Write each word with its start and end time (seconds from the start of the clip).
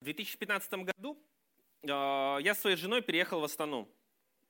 В 0.00 0.04
2015 0.04 0.72
году 0.72 1.18
а, 1.86 2.38
я 2.38 2.54
с 2.54 2.60
своей 2.60 2.76
женой 2.76 3.02
переехал 3.02 3.40
в 3.40 3.44
Астану. 3.44 3.86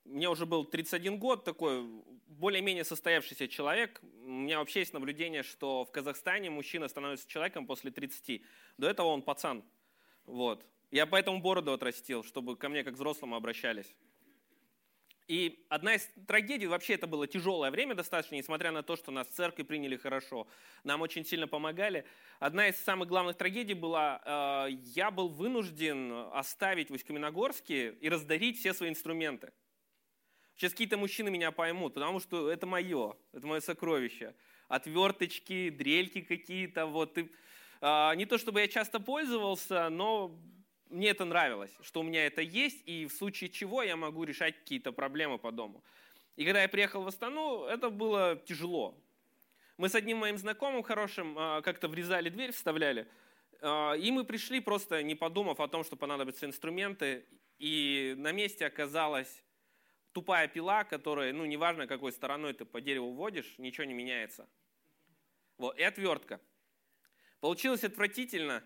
Мне 0.05 0.29
уже 0.29 0.45
был 0.45 0.63
31 0.63 1.19
год, 1.19 1.43
такой 1.43 1.85
более-менее 2.27 2.85
состоявшийся 2.85 3.49
человек. 3.49 3.99
У 4.01 4.29
меня 4.29 4.59
вообще 4.59 4.79
есть 4.79 4.93
наблюдение, 4.93 5.43
что 5.43 5.83
в 5.83 5.91
Казахстане 5.91 6.49
мужчина 6.49 6.87
становится 6.87 7.27
человеком 7.27 7.67
после 7.67 7.91
30. 7.91 8.41
До 8.77 8.87
этого 8.87 9.07
он 9.07 9.23
пацан. 9.23 9.65
Вот. 10.25 10.65
Я 10.89 11.05
поэтому 11.05 11.41
бороду 11.41 11.73
отрастил, 11.73 12.23
чтобы 12.23 12.55
ко 12.55 12.69
мне 12.69 12.85
как 12.85 12.93
взрослому 12.93 13.35
обращались. 13.35 13.93
И 15.27 15.65
одна 15.69 15.95
из 15.95 16.09
трагедий, 16.27 16.67
вообще 16.67 16.95
это 16.95 17.07
было 17.07 17.27
тяжелое 17.27 17.71
время 17.71 17.95
достаточно, 17.95 18.35
несмотря 18.35 18.71
на 18.71 18.83
то, 18.83 18.95
что 18.95 19.11
нас 19.11 19.27
в 19.27 19.31
церкви 19.31 19.63
приняли 19.63 19.95
хорошо, 19.95 20.47
нам 20.83 21.01
очень 21.01 21.25
сильно 21.25 21.47
помогали. 21.47 22.05
Одна 22.39 22.67
из 22.67 22.77
самых 22.77 23.07
главных 23.07 23.37
трагедий 23.37 23.73
была, 23.73 24.21
э, 24.25 24.71
я 24.95 25.11
был 25.11 25.29
вынужден 25.29 26.11
оставить 26.33 26.89
в 26.89 26.93
Усть-Каменогорске 26.93 27.93
и 27.93 28.09
раздарить 28.09 28.59
все 28.59 28.73
свои 28.73 28.89
инструменты. 28.89 29.53
Сейчас 30.55 30.71
какие-то 30.73 30.97
мужчины 30.97 31.31
меня 31.31 31.51
поймут, 31.51 31.93
потому 31.93 32.19
что 32.19 32.49
это 32.49 32.67
мое, 32.67 33.15
это 33.31 33.47
мое 33.47 33.61
сокровище. 33.61 34.35
Отверточки, 34.67 35.69
дрельки 35.69 36.21
какие-то, 36.21 36.87
вот. 36.87 37.17
И, 37.17 37.31
э, 37.81 38.15
не 38.15 38.25
то 38.25 38.37
чтобы 38.37 38.59
я 38.59 38.67
часто 38.67 38.99
пользовался, 38.99 39.89
но 39.89 40.39
мне 40.91 41.09
это 41.09 41.25
нравилось, 41.25 41.71
что 41.81 42.01
у 42.01 42.03
меня 42.03 42.25
это 42.25 42.41
есть, 42.41 42.81
и 42.85 43.05
в 43.05 43.13
случае 43.13 43.49
чего 43.49 43.81
я 43.83 43.95
могу 43.95 44.23
решать 44.23 44.57
какие-то 44.59 44.91
проблемы 44.91 45.37
по 45.37 45.51
дому. 45.51 45.83
И 46.35 46.45
когда 46.45 46.61
я 46.61 46.69
приехал 46.69 47.03
в 47.03 47.07
Астану, 47.07 47.63
это 47.63 47.89
было 47.89 48.35
тяжело. 48.45 48.97
Мы 49.77 49.89
с 49.89 49.95
одним 49.95 50.17
моим 50.17 50.37
знакомым 50.37 50.83
хорошим 50.83 51.35
а, 51.37 51.61
как-то 51.61 51.87
врезали 51.87 52.29
дверь, 52.29 52.51
вставляли, 52.51 53.07
а, 53.61 53.93
и 53.93 54.11
мы 54.11 54.23
пришли 54.23 54.59
просто 54.59 55.01
не 55.03 55.15
подумав 55.15 55.59
о 55.59 55.67
том, 55.67 55.83
что 55.83 55.95
понадобятся 55.95 56.45
инструменты, 56.45 57.25
и 57.57 58.15
на 58.17 58.31
месте 58.31 58.65
оказалась 58.65 59.43
тупая 60.13 60.47
пила, 60.47 60.83
которая, 60.83 61.31
ну, 61.33 61.45
неважно, 61.45 61.87
какой 61.87 62.11
стороной 62.11 62.53
ты 62.53 62.65
по 62.65 62.81
дереву 62.81 63.13
водишь, 63.13 63.55
ничего 63.57 63.85
не 63.85 63.93
меняется. 63.93 64.47
Вот, 65.57 65.77
и 65.77 65.83
отвертка. 65.83 66.41
Получилось 67.39 67.83
отвратительно, 67.83 68.63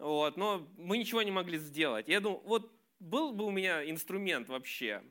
вот, 0.00 0.36
но 0.36 0.66
мы 0.78 0.96
ничего 0.98 1.22
не 1.22 1.30
могли 1.30 1.58
сделать. 1.58 2.08
Я 2.08 2.20
думаю, 2.20 2.40
вот 2.44 2.72
был 2.98 3.32
бы 3.32 3.44
у 3.44 3.50
меня 3.50 3.88
инструмент 3.88 4.48
вообще, 4.48 5.02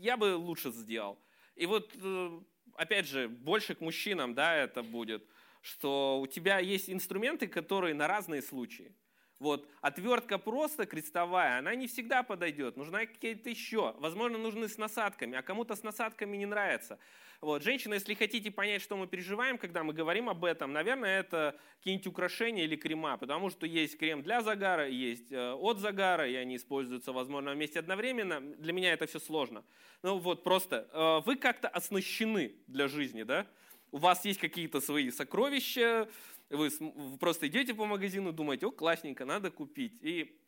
я 0.00 0.16
бы 0.16 0.36
лучше 0.36 0.70
сделал. 0.70 1.18
И 1.56 1.66
вот, 1.66 1.90
э, 1.94 2.40
опять 2.74 3.06
же, 3.06 3.28
больше 3.28 3.74
к 3.74 3.80
мужчинам, 3.80 4.34
да, 4.34 4.54
это 4.54 4.82
будет, 4.82 5.26
что 5.62 6.20
у 6.20 6.26
тебя 6.26 6.58
есть 6.58 6.90
инструменты, 6.90 7.46
которые 7.46 7.94
на 7.94 8.06
разные 8.06 8.42
случаи. 8.42 8.94
Вот, 9.42 9.68
отвертка 9.80 10.38
просто 10.38 10.86
крестовая, 10.86 11.58
она 11.58 11.74
не 11.74 11.88
всегда 11.88 12.22
подойдет, 12.22 12.76
нужна 12.76 13.06
какие-то 13.06 13.50
еще. 13.50 13.92
Возможно, 13.98 14.38
нужны 14.38 14.68
с 14.68 14.78
насадками, 14.78 15.36
а 15.36 15.42
кому-то 15.42 15.74
с 15.74 15.82
насадками 15.82 16.36
не 16.36 16.46
нравится. 16.46 17.00
Вот, 17.40 17.64
женщина, 17.64 17.94
если 17.94 18.14
хотите 18.14 18.52
понять, 18.52 18.82
что 18.82 18.96
мы 18.96 19.08
переживаем, 19.08 19.58
когда 19.58 19.82
мы 19.82 19.94
говорим 19.94 20.28
об 20.28 20.44
этом, 20.44 20.72
наверное, 20.72 21.18
это 21.18 21.58
какие-нибудь 21.78 22.06
украшения 22.06 22.62
или 22.62 22.76
крема, 22.76 23.16
потому 23.16 23.50
что 23.50 23.66
есть 23.66 23.98
крем 23.98 24.22
для 24.22 24.42
загара, 24.42 24.86
есть 24.88 25.32
э, 25.32 25.54
от 25.54 25.80
загара, 25.80 26.28
и 26.28 26.36
они 26.36 26.54
используются, 26.54 27.12
возможно, 27.12 27.50
вместе 27.50 27.80
одновременно. 27.80 28.40
Для 28.40 28.72
меня 28.72 28.92
это 28.92 29.08
все 29.08 29.18
сложно. 29.18 29.64
Ну 30.04 30.18
вот 30.18 30.44
просто, 30.44 30.88
э, 30.92 31.26
вы 31.26 31.34
как-то 31.34 31.66
оснащены 31.66 32.54
для 32.68 32.86
жизни, 32.86 33.24
да? 33.24 33.48
У 33.90 33.98
вас 33.98 34.24
есть 34.24 34.38
какие-то 34.38 34.80
свои 34.80 35.10
сокровища, 35.10 36.08
вы 36.56 36.70
просто 37.18 37.48
идете 37.48 37.74
по 37.74 37.86
магазину, 37.86 38.32
думаете, 38.32 38.66
о, 38.66 38.70
классненько, 38.70 39.24
надо 39.24 39.50
купить. 39.50 39.98
И 40.02 40.38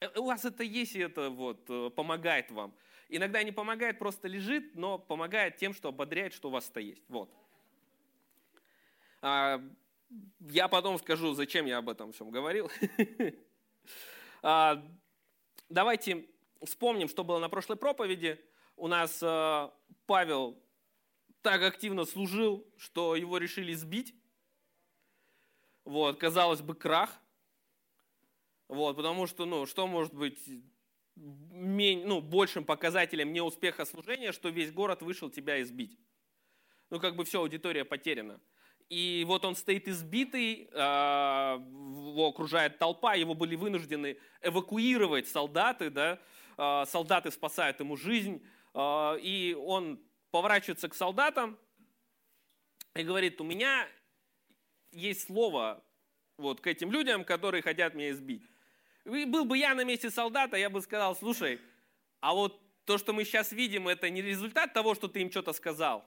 э, 0.00 0.18
у 0.18 0.26
вас 0.26 0.44
это 0.44 0.62
есть, 0.62 0.94
и 0.94 1.00
это 1.00 1.30
вот 1.30 1.94
помогает 1.94 2.50
вам. 2.50 2.74
Иногда 3.08 3.42
не 3.42 3.52
помогает, 3.52 3.98
просто 3.98 4.28
лежит, 4.28 4.74
но 4.74 4.98
помогает 4.98 5.56
тем, 5.56 5.74
что 5.74 5.88
ободряет, 5.88 6.32
что 6.32 6.48
у 6.48 6.52
вас 6.52 6.68
это 6.68 6.80
есть. 6.80 7.02
Вот. 7.08 7.30
А, 9.26 9.62
я 10.40 10.68
потом 10.68 10.98
скажу, 10.98 11.32
зачем 11.34 11.64
я 11.64 11.78
об 11.78 11.88
этом 11.88 12.12
всем 12.12 12.30
говорил. 12.30 12.70
А, 14.46 14.86
давайте 15.70 16.26
вспомним, 16.62 17.08
что 17.08 17.24
было 17.24 17.38
на 17.38 17.48
прошлой 17.48 17.76
проповеди. 17.76 18.38
У 18.76 18.88
нас 18.88 19.20
а, 19.22 19.72
Павел 20.04 20.62
так 21.40 21.62
активно 21.62 22.04
служил, 22.04 22.66
что 22.76 23.16
его 23.16 23.38
решили 23.38 23.72
сбить. 23.72 24.14
Вот, 25.84 26.18
казалось 26.18 26.62
бы, 26.62 26.74
крах. 26.74 27.10
Вот, 28.68 28.96
потому 28.96 29.26
что, 29.26 29.44
ну, 29.44 29.66
что 29.66 29.86
может 29.86 30.14
быть 30.14 30.40
ну, 31.16 32.20
большим 32.20 32.64
показателем 32.64 33.32
неуспеха 33.32 33.84
служения, 33.84 34.32
что 34.32 34.48
весь 34.48 34.72
город 34.72 35.02
вышел 35.02 35.30
тебя 35.30 35.60
избить. 35.62 35.98
Ну, 36.90 36.98
как 36.98 37.16
бы 37.16 37.24
все, 37.24 37.40
аудитория 37.40 37.84
потеряна. 37.84 38.40
И 38.90 39.24
вот 39.26 39.44
он 39.44 39.56
стоит 39.56 39.88
избитый, 39.88 40.68
а, 40.72 41.56
его 41.56 42.28
окружает 42.28 42.78
толпа, 42.78 43.14
его 43.14 43.34
были 43.34 43.56
вынуждены 43.56 44.18
эвакуировать 44.42 45.26
солдаты, 45.26 45.90
да, 45.90 46.20
а, 46.56 46.84
солдаты 46.86 47.30
спасают 47.30 47.80
ему 47.80 47.96
жизнь, 47.96 48.46
а, 48.74 49.16
и 49.16 49.54
он 49.54 50.00
поворачивается 50.30 50.88
к 50.88 50.94
солдатам 50.94 51.58
и 52.94 53.02
говорит, 53.02 53.40
у 53.40 53.44
меня 53.44 53.88
есть 54.94 55.26
слово 55.26 55.82
вот 56.36 56.60
к 56.60 56.66
этим 56.66 56.90
людям, 56.90 57.24
которые 57.24 57.62
хотят 57.62 57.94
меня 57.94 58.10
избить. 58.10 58.42
Был 59.04 59.44
бы 59.44 59.58
я 59.58 59.74
на 59.74 59.84
месте 59.84 60.10
солдата, 60.10 60.56
я 60.56 60.70
бы 60.70 60.80
сказал, 60.80 61.14
слушай, 61.14 61.60
а 62.20 62.32
вот 62.32 62.60
то, 62.84 62.98
что 62.98 63.12
мы 63.12 63.24
сейчас 63.24 63.52
видим, 63.52 63.88
это 63.88 64.08
не 64.10 64.22
результат 64.22 64.72
того, 64.72 64.94
что 64.94 65.08
ты 65.08 65.20
им 65.20 65.30
что-то 65.30 65.52
сказал. 65.52 66.04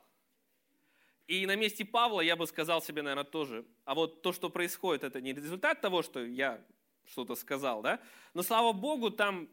И 1.27 1.45
на 1.45 1.55
месте 1.55 1.83
Павла 1.83 2.21
я 2.21 2.35
бы 2.35 2.47
сказал 2.47 2.81
себе, 2.81 3.01
наверное, 3.01 3.25
тоже, 3.25 3.65
а 3.85 3.95
вот 3.95 4.21
то, 4.21 4.31
что 4.31 4.49
происходит, 4.49 5.03
это 5.03 5.19
не 5.21 5.33
результат 5.33 5.81
того, 5.81 6.01
что 6.01 6.23
я 6.23 6.63
что-то 7.05 7.35
сказал, 7.35 7.81
да? 7.81 7.99
Но 8.33 8.43
слава 8.43 8.71
Богу, 8.71 9.11
там 9.11 9.49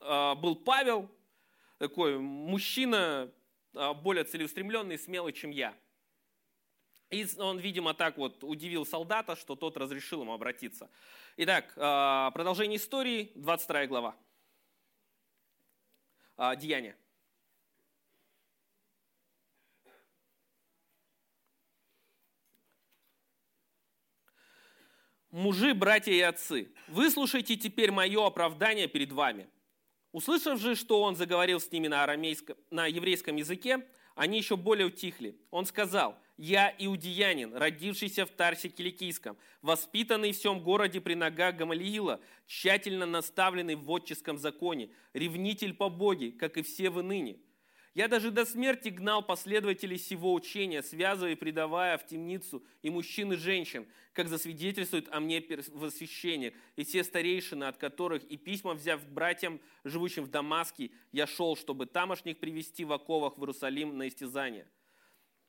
э, 0.00 0.34
был 0.36 0.56
Павел, 0.56 1.10
такой 1.78 2.18
мужчина, 2.18 3.32
э, 3.74 3.94
более 3.94 4.24
целеустремленный, 4.24 4.98
смелый, 4.98 5.32
чем 5.32 5.50
я. 5.50 5.74
И 7.10 7.26
он, 7.38 7.58
видимо, 7.58 7.92
так 7.92 8.16
вот 8.18 8.44
удивил 8.44 8.86
солдата, 8.86 9.34
что 9.34 9.56
тот 9.56 9.76
разрешил 9.76 10.22
ему 10.22 10.32
обратиться. 10.32 10.88
Итак, 11.36 11.72
а, 11.76 12.30
продолжение 12.30 12.76
истории, 12.76 13.32
22 13.34 13.86
глава. 13.88 14.16
А, 16.36 16.54
Деяния. 16.54 16.96
Мужи, 25.32 25.74
братья 25.74 26.12
и 26.12 26.20
отцы, 26.20 26.72
выслушайте 26.88 27.56
теперь 27.56 27.90
мое 27.90 28.24
оправдание 28.24 28.86
перед 28.86 29.10
вами. 29.10 29.48
Услышав 30.12 30.60
же, 30.60 30.74
что 30.74 31.02
он 31.02 31.14
заговорил 31.14 31.60
с 31.60 31.70
ними 31.70 31.88
на, 31.88 32.02
арамейском, 32.02 32.56
на 32.70 32.86
еврейском 32.86 33.36
языке, 33.36 33.86
они 34.14 34.38
еще 34.38 34.56
более 34.56 34.86
утихли. 34.86 35.36
Он 35.50 35.66
сказал– 35.66 36.18
я 36.42 36.74
иудеянин, 36.78 37.54
родившийся 37.54 38.24
в 38.24 38.30
Тарсе 38.30 38.70
Киликийском, 38.70 39.36
воспитанный 39.60 40.32
в 40.32 40.38
всем 40.38 40.60
городе 40.60 40.98
при 40.98 41.12
ногах 41.12 41.56
Гамалиила, 41.56 42.18
тщательно 42.46 43.04
наставленный 43.04 43.74
в 43.74 43.90
отческом 43.90 44.38
законе, 44.38 44.88
ревнитель 45.12 45.74
по 45.74 45.90
Боге, 45.90 46.32
как 46.32 46.56
и 46.56 46.62
все 46.62 46.88
вы 46.88 47.02
ныне. 47.02 47.36
Я 47.94 48.06
даже 48.06 48.30
до 48.30 48.44
смерти 48.46 48.88
гнал 48.88 49.20
последователей 49.20 49.98
сего 49.98 50.32
учения, 50.32 50.82
связывая 50.82 51.32
и 51.32 51.36
предавая 51.36 51.98
в 51.98 52.06
темницу 52.06 52.62
и 52.82 52.90
мужчин, 52.90 53.32
и 53.32 53.36
женщин, 53.36 53.88
как 54.12 54.28
засвидетельствует 54.28 55.08
о 55.12 55.18
мне 55.18 55.44
в 55.72 55.84
освящениях, 55.84 56.54
и 56.76 56.84
все 56.84 57.02
старейшины, 57.02 57.64
от 57.64 57.78
которых 57.78 58.22
и 58.24 58.36
письма 58.36 58.74
взяв 58.74 59.04
братьям, 59.08 59.60
живущим 59.82 60.24
в 60.24 60.30
Дамаске, 60.30 60.92
я 61.10 61.26
шел, 61.26 61.56
чтобы 61.56 61.86
тамошних 61.86 62.38
привести 62.38 62.84
в 62.84 62.92
оковах 62.92 63.36
в 63.36 63.40
Иерусалим 63.40 63.96
на 63.98 64.06
истязание». 64.06 64.68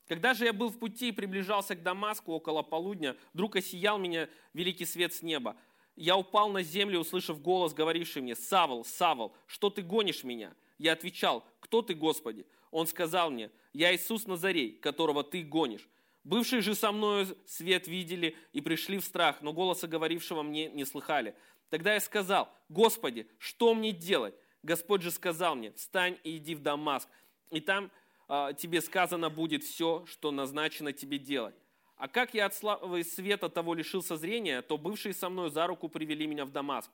Когда 0.07 0.33
же 0.33 0.43
я 0.43 0.51
был 0.51 0.69
в 0.69 0.77
пути 0.77 1.09
и 1.09 1.13
приближался 1.13 1.73
к 1.73 1.83
Дамаску 1.83 2.33
около 2.33 2.63
полудня, 2.63 3.15
вдруг 3.33 3.55
осиял 3.55 3.97
меня 3.97 4.27
великий 4.53 4.83
свет 4.83 5.13
с 5.13 5.21
неба. 5.21 5.55
Я 5.95 6.17
упал 6.17 6.49
на 6.49 6.63
землю, 6.63 6.99
услышав 6.99 7.41
голос, 7.41 7.73
говоривший 7.73 8.21
мне, 8.21 8.35
«Савол, 8.35 8.83
Савол, 8.83 9.33
что 9.47 9.69
ты 9.69 9.81
гонишь 9.81 10.25
меня?» 10.25 10.53
Я 10.77 10.93
отвечал, 10.93 11.45
«Кто 11.71 11.81
ты, 11.81 11.94
Господи?» 11.94 12.45
Он 12.69 12.85
сказал 12.85 13.31
мне, 13.31 13.50
«Я 13.71 13.95
Иисус 13.95 14.27
Назарей, 14.27 14.73
которого 14.73 15.23
ты 15.23 15.41
гонишь». 15.41 15.88
Бывшие 16.25 16.62
же 16.62 16.75
со 16.75 16.91
мною 16.91 17.25
свет 17.45 17.88
видели 17.88 18.35
и 18.51 18.59
пришли 18.59 18.97
в 18.97 19.06
страх, 19.06 19.41
но 19.41 19.53
голоса 19.53 19.88
говорившего 19.88 20.44
мне 20.44 20.69
не 20.69 20.83
слыхали. 20.83 21.33
Тогда 21.69 21.94
я 21.94 22.01
сказал, 22.01 22.50
«Господи, 22.68 23.25
что 23.38 23.73
мне 23.73 23.94
делать?» 23.94 24.35
Господь 24.63 25.01
же 25.01 25.12
сказал 25.12 25.56
мне, 25.56 25.71
«Встань 25.71 26.18
и 26.25 26.35
иди 26.35 26.56
в 26.56 26.62
Дамаск, 26.62 27.07
и 27.51 27.62
там 27.62 27.89
а, 28.27 28.51
тебе 28.51 28.81
сказано 28.81 29.29
будет 29.29 29.63
все, 29.63 30.06
что 30.07 30.31
назначено 30.31 30.91
тебе 30.91 31.19
делать. 31.19 31.56
А 31.95 32.09
как 32.09 32.33
я 32.33 32.47
от 32.47 32.53
славы 32.53 33.06
света 33.06 33.47
того 33.47 33.75
лишился 33.75 34.17
зрения, 34.17 34.62
то 34.62 34.77
бывшие 34.77 35.13
со 35.13 35.29
мной 35.29 35.50
за 35.50 35.67
руку 35.67 35.88
привели 35.88 36.27
меня 36.27 36.44
в 36.44 36.51
Дамаск. 36.51 36.91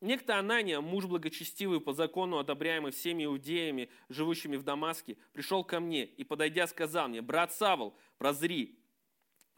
Некто 0.00 0.38
Анания, 0.38 0.80
муж 0.80 1.04
благочестивый, 1.04 1.80
по 1.80 1.92
закону 1.92 2.38
одобряемый 2.38 2.90
всеми 2.90 3.24
иудеями, 3.24 3.90
живущими 4.08 4.56
в 4.56 4.62
Дамаске, 4.62 5.18
пришел 5.32 5.62
ко 5.62 5.78
мне 5.78 6.04
и, 6.04 6.24
подойдя, 6.24 6.66
сказал 6.66 7.08
мне, 7.08 7.20
«Брат 7.20 7.52
Савл, 7.52 7.94
прозри». 8.16 8.78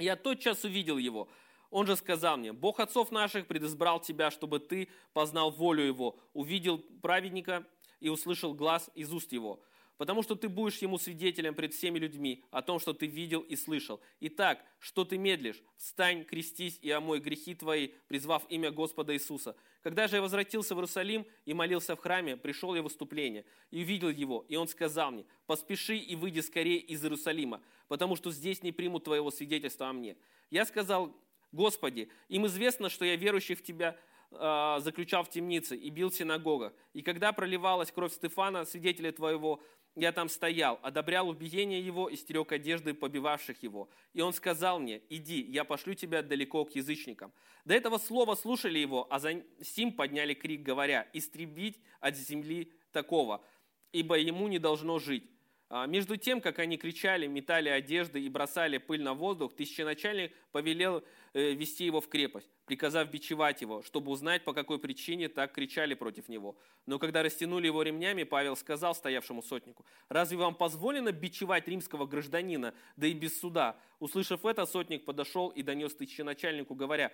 Я 0.01 0.17
тотчас 0.17 0.65
увидел 0.65 0.99
его. 0.99 1.29
Он 1.71 1.87
же 1.87 1.95
сказал 1.95 2.37
мне, 2.39 2.53
«Бог 2.53 2.81
отцов 2.81 3.13
наших 3.13 3.47
предизбрал 3.47 4.01
тебя, 4.01 4.33
чтобы 4.33 4.59
ты 4.59 4.89
познал 5.13 5.53
волю 5.53 5.85
его, 5.85 6.19
увидел 6.33 6.79
праведника 6.79 7.65
и 8.01 8.09
услышал 8.09 8.53
глаз 8.53 8.91
из 8.97 9.13
уст 9.13 9.31
его» 9.33 9.63
потому 10.03 10.25
что 10.25 10.35
ты 10.35 10.49
будешь 10.49 10.79
ему 10.79 10.99
свидетелем 10.99 11.55
пред 11.55 11.73
всеми 11.75 11.97
людьми 11.97 12.43
о 12.51 12.61
том, 12.61 12.81
что 12.81 12.93
ты 12.93 13.07
видел 13.07 13.41
и 13.43 13.55
слышал. 13.55 14.01
Итак, 14.19 14.59
что 14.81 15.05
ты 15.05 15.17
медлишь? 15.17 15.63
Встань, 15.77 16.25
крестись 16.25 16.77
и 16.83 16.91
омой 16.91 17.21
грехи 17.21 17.55
твои, 17.55 17.91
призвав 18.09 18.43
имя 18.49 18.73
Господа 18.73 19.15
Иисуса. 19.15 19.55
Когда 19.81 20.09
же 20.09 20.17
я 20.17 20.23
возвратился 20.23 20.75
в 20.75 20.79
Иерусалим 20.79 21.25
и 21.45 21.55
молился 21.55 21.95
в 21.95 22.01
храме, 22.01 22.37
пришел 22.37 22.75
я 22.75 22.81
в 22.81 22.87
выступление 22.87 23.45
и 23.71 23.85
увидел 23.85 24.09
его, 24.09 24.45
и 24.49 24.57
он 24.57 24.67
сказал 24.67 25.13
мне, 25.13 25.25
поспеши 25.47 25.97
и 25.97 26.17
выйди 26.17 26.41
скорее 26.41 26.79
из 26.79 27.05
Иерусалима, 27.05 27.61
потому 27.87 28.17
что 28.17 28.33
здесь 28.33 28.65
не 28.65 28.73
примут 28.73 29.05
твоего 29.05 29.31
свидетельства 29.31 29.89
о 29.89 29.93
мне. 29.93 30.17
Я 30.51 30.65
сказал, 30.65 31.15
Господи, 31.53 32.09
им 32.29 32.49
известно, 32.49 32.89
что 32.89 33.05
я 33.05 33.15
верующий 33.15 33.55
в 33.55 33.63
Тебя 33.63 33.97
э, 34.33 34.79
заключал 34.81 35.23
в 35.23 35.31
темнице 35.31 35.77
и 35.77 35.91
бил 35.91 36.11
в 36.11 36.15
синагогах. 36.17 36.73
И 36.93 37.03
когда 37.03 37.33
проливалась 37.33 37.93
кровь 37.93 38.13
Стефана, 38.13 38.65
свидетеля 38.65 39.13
Твоего, 39.13 39.63
я 39.95 40.13
там 40.13 40.29
стоял, 40.29 40.79
одобрял 40.83 41.29
убиение 41.29 41.81
его 41.81 42.09
и 42.09 42.17
стерег 42.17 42.53
одежды 42.53 42.95
побивавших 42.95 43.63
его. 43.63 43.89
И 44.15 44.21
он 44.21 44.33
сказал 44.33 44.79
мне, 44.81 45.03
иди, 45.11 45.41
я 45.43 45.65
пошлю 45.65 45.95
тебя 45.95 46.23
далеко 46.23 46.65
к 46.65 46.75
язычникам. 46.75 47.33
До 47.65 47.75
этого 47.75 47.99
слова 47.99 48.35
слушали 48.35 48.79
его, 48.79 49.07
а 49.11 49.19
за 49.19 49.43
сим 49.61 49.93
подняли 49.93 50.35
крик, 50.35 50.63
говоря, 50.63 51.09
истребить 51.13 51.79
от 52.01 52.17
земли 52.17 52.73
такого, 52.91 53.45
ибо 53.93 54.19
ему 54.19 54.49
не 54.49 54.59
должно 54.59 54.99
жить. 54.99 55.32
А, 55.75 55.87
между 55.87 56.19
тем, 56.19 56.43
как 56.43 56.59
они 56.59 56.77
кричали, 56.77 57.27
метали 57.27 57.71
одежды 57.71 58.21
и 58.21 58.29
бросали 58.29 58.77
пыль 58.77 59.03
на 59.03 59.15
воздух, 59.15 59.55
тысяченачальник 59.55 60.31
повелел 60.51 61.03
э, 61.33 61.55
вести 61.55 61.87
его 61.87 62.03
в 62.03 62.11
крепость, 62.11 62.51
приказав 62.67 63.11
бичевать 63.11 63.63
его, 63.63 63.83
чтобы 63.83 64.11
узнать, 64.11 64.45
по 64.45 64.53
какой 64.53 64.79
причине 64.79 65.31
так 65.31 65.53
кричали 65.55 65.95
против 65.95 66.29
него. 66.29 66.59
Но 66.85 66.99
когда 66.99 67.23
растянули 67.23 67.69
его 67.69 67.83
ремнями, 67.83 68.25
Павел 68.25 68.55
сказал 68.55 68.95
стоявшему 68.95 69.43
сотнику, 69.43 69.87
«Разве 70.11 70.37
вам 70.37 70.55
позволено 70.57 71.11
бичевать 71.11 71.67
римского 71.67 72.05
гражданина, 72.05 72.75
да 72.97 73.07
и 73.07 73.15
без 73.15 73.41
суда?» 73.41 73.79
Услышав 73.99 74.45
это, 74.45 74.67
сотник 74.67 75.07
подошел 75.07 75.49
и 75.49 75.63
донес 75.63 75.95
тысяченачальнику, 75.95 76.75
говоря, 76.75 77.11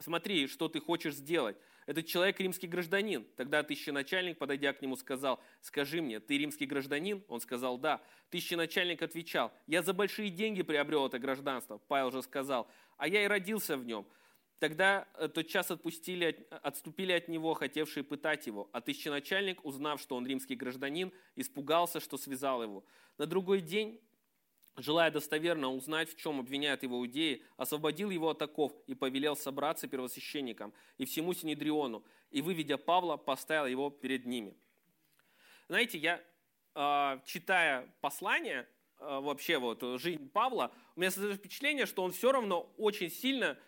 «Смотри, 0.00 0.48
что 0.48 0.68
ты 0.68 0.80
хочешь 0.80 1.14
сделать». 1.14 1.56
Этот 1.86 2.06
человек 2.06 2.38
римский 2.40 2.66
гражданин. 2.66 3.26
Тогда 3.36 3.62
тысяченачальник, 3.62 4.38
подойдя 4.38 4.72
к 4.72 4.82
нему, 4.82 4.96
сказал, 4.96 5.40
скажи 5.60 6.00
мне, 6.00 6.20
ты 6.20 6.38
римский 6.38 6.66
гражданин? 6.66 7.22
Он 7.28 7.40
сказал, 7.40 7.78
да. 7.78 8.00
Тысяченачальник 8.30 9.02
отвечал, 9.02 9.52
я 9.66 9.82
за 9.82 9.92
большие 9.92 10.30
деньги 10.30 10.62
приобрел 10.62 11.06
это 11.06 11.18
гражданство. 11.18 11.78
Павел 11.88 12.10
же 12.10 12.22
сказал, 12.22 12.68
а 12.96 13.08
я 13.08 13.24
и 13.24 13.26
родился 13.26 13.76
в 13.76 13.84
нем. 13.84 14.06
Тогда 14.62 15.08
э, 15.14 15.26
тот 15.26 15.48
час 15.48 15.72
отпустили, 15.72 16.46
отступили 16.62 17.10
от 17.10 17.26
него, 17.26 17.52
хотевшие 17.54 18.04
пытать 18.04 18.46
его. 18.46 18.70
А 18.72 18.80
тысяченачальник, 18.80 19.64
узнав, 19.64 20.00
что 20.00 20.14
он 20.14 20.24
римский 20.24 20.54
гражданин, 20.54 21.12
испугался, 21.34 21.98
что 21.98 22.16
связал 22.16 22.62
его. 22.62 22.84
На 23.18 23.26
другой 23.26 23.60
день 23.60 24.00
желая 24.76 25.10
достоверно 25.10 25.70
узнать, 25.70 26.10
в 26.10 26.16
чем 26.16 26.40
обвиняют 26.40 26.82
его 26.82 26.98
иудеи, 26.98 27.42
освободил 27.56 28.10
его 28.10 28.30
от 28.30 28.42
оков 28.42 28.72
и 28.86 28.94
повелел 28.94 29.36
собраться 29.36 29.88
первосвященникам 29.88 30.72
и 30.98 31.04
всему 31.04 31.34
Синедриону, 31.34 32.04
и, 32.30 32.40
выведя 32.40 32.78
Павла, 32.78 33.16
поставил 33.16 33.66
его 33.66 33.90
перед 33.90 34.26
ними. 34.26 34.56
Знаете, 35.68 35.98
я, 35.98 36.22
а, 36.74 37.20
читая 37.26 37.94
послание, 38.00 38.66
а, 38.98 39.20
вообще 39.20 39.58
вот 39.58 39.82
жизнь 40.00 40.28
Павла, 40.30 40.72
у 40.96 41.00
меня 41.00 41.10
создается 41.10 41.38
впечатление, 41.38 41.86
что 41.86 42.02
он 42.02 42.12
все 42.12 42.32
равно 42.32 42.72
очень 42.76 43.10
сильно, 43.10 43.58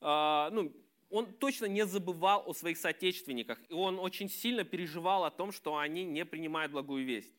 а, 0.00 0.50
ну, 0.50 0.72
он 1.08 1.26
точно 1.26 1.66
не 1.66 1.84
забывал 1.84 2.42
о 2.46 2.54
своих 2.54 2.78
соотечественниках, 2.78 3.58
и 3.68 3.74
он 3.74 3.98
очень 3.98 4.30
сильно 4.30 4.64
переживал 4.64 5.24
о 5.24 5.30
том, 5.30 5.52
что 5.52 5.76
они 5.76 6.04
не 6.04 6.24
принимают 6.24 6.72
благую 6.72 7.04
весть. 7.04 7.34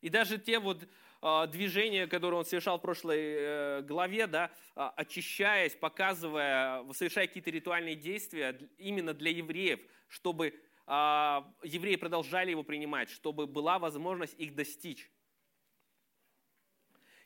И 0.00 0.08
даже 0.08 0.38
те 0.38 0.58
вот 0.58 0.88
движение, 1.20 2.06
которое 2.06 2.36
он 2.36 2.44
совершал 2.44 2.78
в 2.78 2.82
прошлой 2.82 3.18
э, 3.18 3.82
главе, 3.82 4.26
да, 4.28 4.52
а, 4.76 4.90
очищаясь, 4.90 5.74
показывая, 5.74 6.84
совершая 6.92 7.26
какие-то 7.26 7.50
ритуальные 7.50 7.96
действия 7.96 8.56
именно 8.78 9.14
для 9.14 9.32
евреев, 9.32 9.80
чтобы 10.06 10.54
а, 10.86 11.52
евреи 11.64 11.96
продолжали 11.96 12.52
его 12.52 12.62
принимать, 12.62 13.10
чтобы 13.10 13.48
была 13.48 13.80
возможность 13.80 14.34
их 14.38 14.54
достичь. 14.54 15.10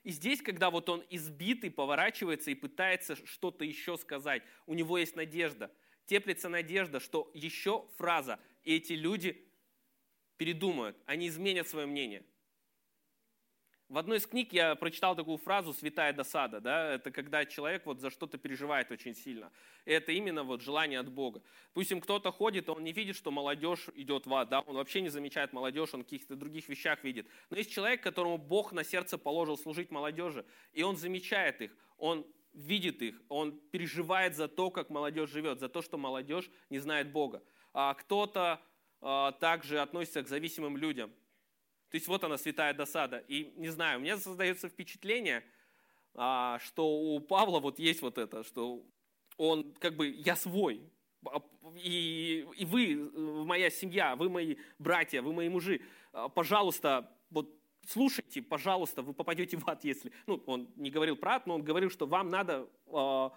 И 0.04 0.10
здесь, 0.10 0.40
когда 0.40 0.70
вот 0.70 0.88
он 0.88 1.04
избитый, 1.10 1.70
поворачивается 1.70 2.50
и 2.50 2.54
пытается 2.54 3.14
что-то 3.26 3.64
еще 3.64 3.98
сказать, 3.98 4.42
у 4.66 4.74
него 4.74 4.98
есть 4.98 5.14
надежда, 5.14 5.70
теплится 6.06 6.48
надежда, 6.48 6.98
что 6.98 7.30
еще 7.34 7.86
фраза, 7.98 8.40
и 8.64 8.74
эти 8.74 8.94
люди 8.94 9.46
передумают, 10.38 10.96
они 11.06 11.28
изменят 11.28 11.68
свое 11.68 11.86
мнение. 11.86 12.24
В 13.92 13.98
одной 13.98 14.16
из 14.16 14.26
книг 14.26 14.54
я 14.54 14.74
прочитал 14.74 15.14
такую 15.14 15.36
фразу 15.36 15.74
«святая 15.74 16.14
досада». 16.14 16.62
Да? 16.62 16.94
Это 16.94 17.10
когда 17.10 17.44
человек 17.44 17.84
вот 17.84 18.00
за 18.00 18.08
что-то 18.08 18.38
переживает 18.38 18.90
очень 18.90 19.14
сильно. 19.14 19.52
Это 19.84 20.12
именно 20.12 20.44
вот 20.44 20.62
желание 20.62 20.98
от 20.98 21.12
Бога. 21.12 21.42
Допустим, 21.74 22.00
кто-то 22.00 22.32
ходит, 22.32 22.70
он 22.70 22.82
не 22.84 22.92
видит, 22.92 23.16
что 23.16 23.30
молодежь 23.30 23.90
идет 23.94 24.24
в 24.24 24.32
ад. 24.32 24.48
Да? 24.48 24.60
Он 24.60 24.76
вообще 24.76 25.02
не 25.02 25.10
замечает 25.10 25.52
молодежь, 25.52 25.92
он 25.92 26.00
в 26.00 26.04
каких-то 26.04 26.36
других 26.36 26.70
вещах 26.70 27.04
видит. 27.04 27.26
Но 27.50 27.58
есть 27.58 27.70
человек, 27.70 28.02
которому 28.02 28.38
Бог 28.38 28.72
на 28.72 28.82
сердце 28.82 29.18
положил 29.18 29.58
служить 29.58 29.90
молодежи. 29.90 30.46
И 30.72 30.82
он 30.82 30.96
замечает 30.96 31.60
их, 31.60 31.76
он 31.98 32.26
видит 32.54 33.02
их, 33.02 33.20
он 33.28 33.52
переживает 33.72 34.36
за 34.36 34.48
то, 34.48 34.70
как 34.70 34.88
молодежь 34.88 35.28
живет, 35.28 35.60
за 35.60 35.68
то, 35.68 35.82
что 35.82 35.98
молодежь 35.98 36.50
не 36.70 36.78
знает 36.78 37.12
Бога. 37.12 37.42
А 37.74 37.92
кто-то 37.92 38.58
а, 39.02 39.32
также 39.32 39.80
относится 39.80 40.22
к 40.22 40.28
зависимым 40.28 40.78
людям. 40.78 41.12
То 41.92 41.96
есть 41.96 42.08
вот 42.08 42.24
она, 42.24 42.38
святая 42.38 42.72
досада. 42.72 43.18
И 43.28 43.52
не 43.56 43.68
знаю, 43.68 43.98
у 43.98 44.02
меня 44.02 44.16
создается 44.16 44.70
впечатление, 44.70 45.44
а, 46.14 46.58
что 46.60 46.88
у 46.88 47.20
Павла 47.20 47.60
вот 47.60 47.78
есть 47.78 48.00
вот 48.00 48.16
это, 48.16 48.42
что 48.44 48.82
он 49.36 49.74
как 49.74 49.96
бы 49.96 50.08
«я 50.08 50.34
свой», 50.34 50.90
а, 51.26 51.42
и, 51.76 52.46
и 52.56 52.64
вы, 52.64 53.44
моя 53.44 53.68
семья, 53.68 54.16
вы 54.16 54.30
мои 54.30 54.56
братья, 54.78 55.20
вы 55.20 55.34
мои 55.34 55.50
мужи, 55.50 55.82
а, 56.14 56.30
пожалуйста, 56.30 57.14
вот 57.28 57.54
слушайте, 57.86 58.40
пожалуйста, 58.40 59.02
вы 59.02 59.12
попадете 59.12 59.58
в 59.58 59.68
ад, 59.68 59.84
если... 59.84 60.12
Ну, 60.26 60.42
он 60.46 60.72
не 60.76 60.90
говорил 60.90 61.16
про 61.16 61.34
ад, 61.34 61.46
но 61.46 61.56
он 61.56 61.62
говорил, 61.62 61.90
что 61.90 62.06
вам 62.06 62.30
надо 62.30 62.70
э, 62.86 63.30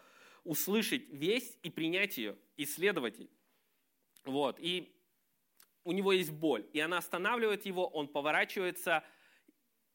услышать 0.45 1.09
весть 1.09 1.59
и 1.61 1.69
принять 1.69 2.17
ее, 2.17 2.37
исследовать 2.55 3.19
ее. 3.19 3.27
Вот. 4.23 4.59
И 4.61 4.94
у 5.85 5.91
него 5.91 6.11
есть 6.11 6.31
боль, 6.31 6.67
и 6.73 6.79
она 6.79 6.97
останавливает 6.97 7.65
его, 7.65 7.87
он 7.87 8.07
поворачивается 8.07 9.03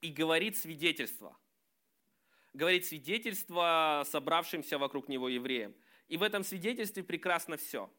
и 0.01 0.11
говорит 0.11 0.57
свидетельство. 0.57 1.37
Говорит 2.55 2.87
свидетельство 2.87 4.05
собравшимся 4.07 4.79
вокруг 4.79 5.09
него 5.09 5.29
евреям. 5.29 5.75
И 6.09 6.17
в 6.17 6.23
этом 6.23 6.43
свидетельстве 6.45 7.03
прекрасно 7.03 7.57
все. 7.57 7.93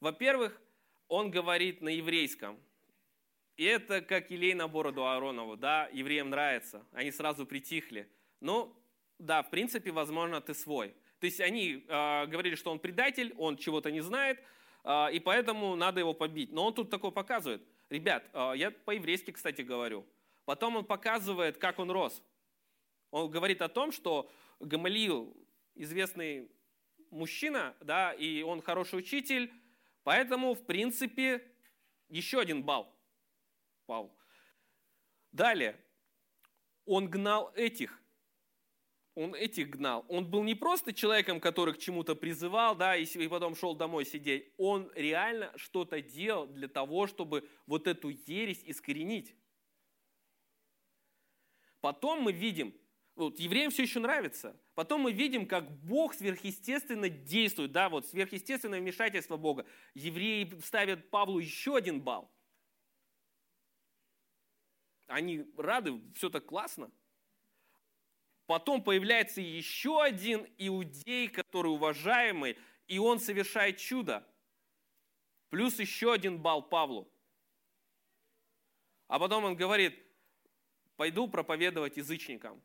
Во-первых, 0.00 0.60
он 1.08 1.30
говорит 1.30 1.82
на 1.82 1.88
еврейском. 1.88 2.58
И 3.56 3.64
это 3.64 4.00
как 4.00 4.30
елей 4.30 4.54
на 4.54 4.68
бороду 4.68 5.06
Ааронову, 5.06 5.56
да, 5.56 5.88
евреям 5.92 6.30
нравится. 6.30 6.86
Они 6.92 7.10
сразу 7.10 7.46
притихли. 7.46 8.08
Ну, 8.40 8.76
да, 9.18 9.42
в 9.42 9.50
принципе, 9.50 9.90
возможно, 9.90 10.40
ты 10.40 10.54
свой. 10.54 10.94
То 11.20 11.26
есть 11.26 11.40
они 11.40 11.84
э, 11.88 12.26
говорили, 12.26 12.54
что 12.54 12.70
он 12.70 12.78
предатель, 12.78 13.34
он 13.38 13.56
чего-то 13.56 13.90
не 13.90 14.02
знает, 14.02 14.38
и 15.12 15.20
поэтому 15.20 15.74
надо 15.74 16.00
его 16.00 16.14
побить. 16.14 16.52
Но 16.52 16.66
он 16.66 16.74
тут 16.74 16.90
такое 16.90 17.10
показывает. 17.10 17.62
Ребят, 17.90 18.28
а, 18.32 18.52
я 18.52 18.70
по-еврейски, 18.70 19.32
кстати, 19.32 19.62
говорю. 19.62 20.06
Потом 20.44 20.76
он 20.76 20.84
показывает, 20.84 21.58
как 21.58 21.78
он 21.78 21.90
рос. 21.90 22.22
Он 23.10 23.30
говорит 23.30 23.62
о 23.62 23.68
том, 23.68 23.92
что 23.92 24.30
Гамалиил 24.60 25.36
известный 25.74 26.50
мужчина, 27.10 27.74
да, 27.80 28.12
и 28.12 28.42
он 28.42 28.62
хороший 28.62 28.98
учитель, 28.98 29.52
поэтому, 30.02 30.54
в 30.54 30.64
принципе, 30.64 31.46
еще 32.08 32.40
один 32.40 32.62
балл 32.62 32.92
Павел. 33.86 34.12
Далее, 35.32 35.78
он 36.84 37.08
гнал 37.08 37.52
этих, 37.54 38.00
он 39.16 39.34
этих 39.34 39.70
гнал. 39.70 40.04
Он 40.08 40.30
был 40.30 40.44
не 40.44 40.54
просто 40.54 40.92
человеком, 40.92 41.40
который 41.40 41.74
к 41.74 41.78
чему-то 41.78 42.14
призывал, 42.14 42.76
да, 42.76 42.96
и 42.96 43.28
потом 43.28 43.56
шел 43.56 43.74
домой 43.74 44.04
сидеть. 44.04 44.52
Он 44.58 44.92
реально 44.94 45.52
что-то 45.56 46.00
делал 46.00 46.46
для 46.46 46.68
того, 46.68 47.06
чтобы 47.08 47.48
вот 47.66 47.88
эту 47.88 48.10
ересь 48.10 48.62
искоренить. 48.64 49.34
Потом 51.80 52.22
мы 52.22 52.32
видим, 52.32 52.74
Вот, 53.16 53.40
евреям 53.40 53.70
все 53.70 53.84
еще 53.84 53.98
нравится. 53.98 54.54
Потом 54.74 55.00
мы 55.00 55.12
видим, 55.12 55.46
как 55.46 55.70
Бог 55.80 56.12
сверхъестественно 56.12 57.08
действует, 57.08 57.72
да, 57.72 57.88
вот 57.88 58.06
сверхъестественное 58.06 58.78
вмешательство 58.80 59.38
Бога. 59.38 59.64
Евреи 59.94 60.60
ставят 60.62 61.08
Павлу 61.08 61.38
еще 61.38 61.76
один 61.76 62.02
балл. 62.02 62.30
Они 65.06 65.46
рады, 65.56 66.02
все 66.14 66.28
так 66.28 66.44
классно. 66.44 66.90
Потом 68.46 68.82
появляется 68.82 69.40
еще 69.40 70.02
один 70.02 70.46
иудей, 70.56 71.28
который 71.28 71.68
уважаемый, 71.72 72.56
и 72.86 72.98
он 72.98 73.18
совершает 73.18 73.78
чудо. 73.78 74.24
Плюс 75.48 75.78
еще 75.80 76.12
один 76.12 76.38
балл 76.38 76.62
Павлу. 76.62 77.10
А 79.08 79.18
потом 79.18 79.44
он 79.44 79.56
говорит, 79.56 80.00
пойду 80.96 81.28
проповедовать 81.28 81.96
язычникам. 81.96 82.62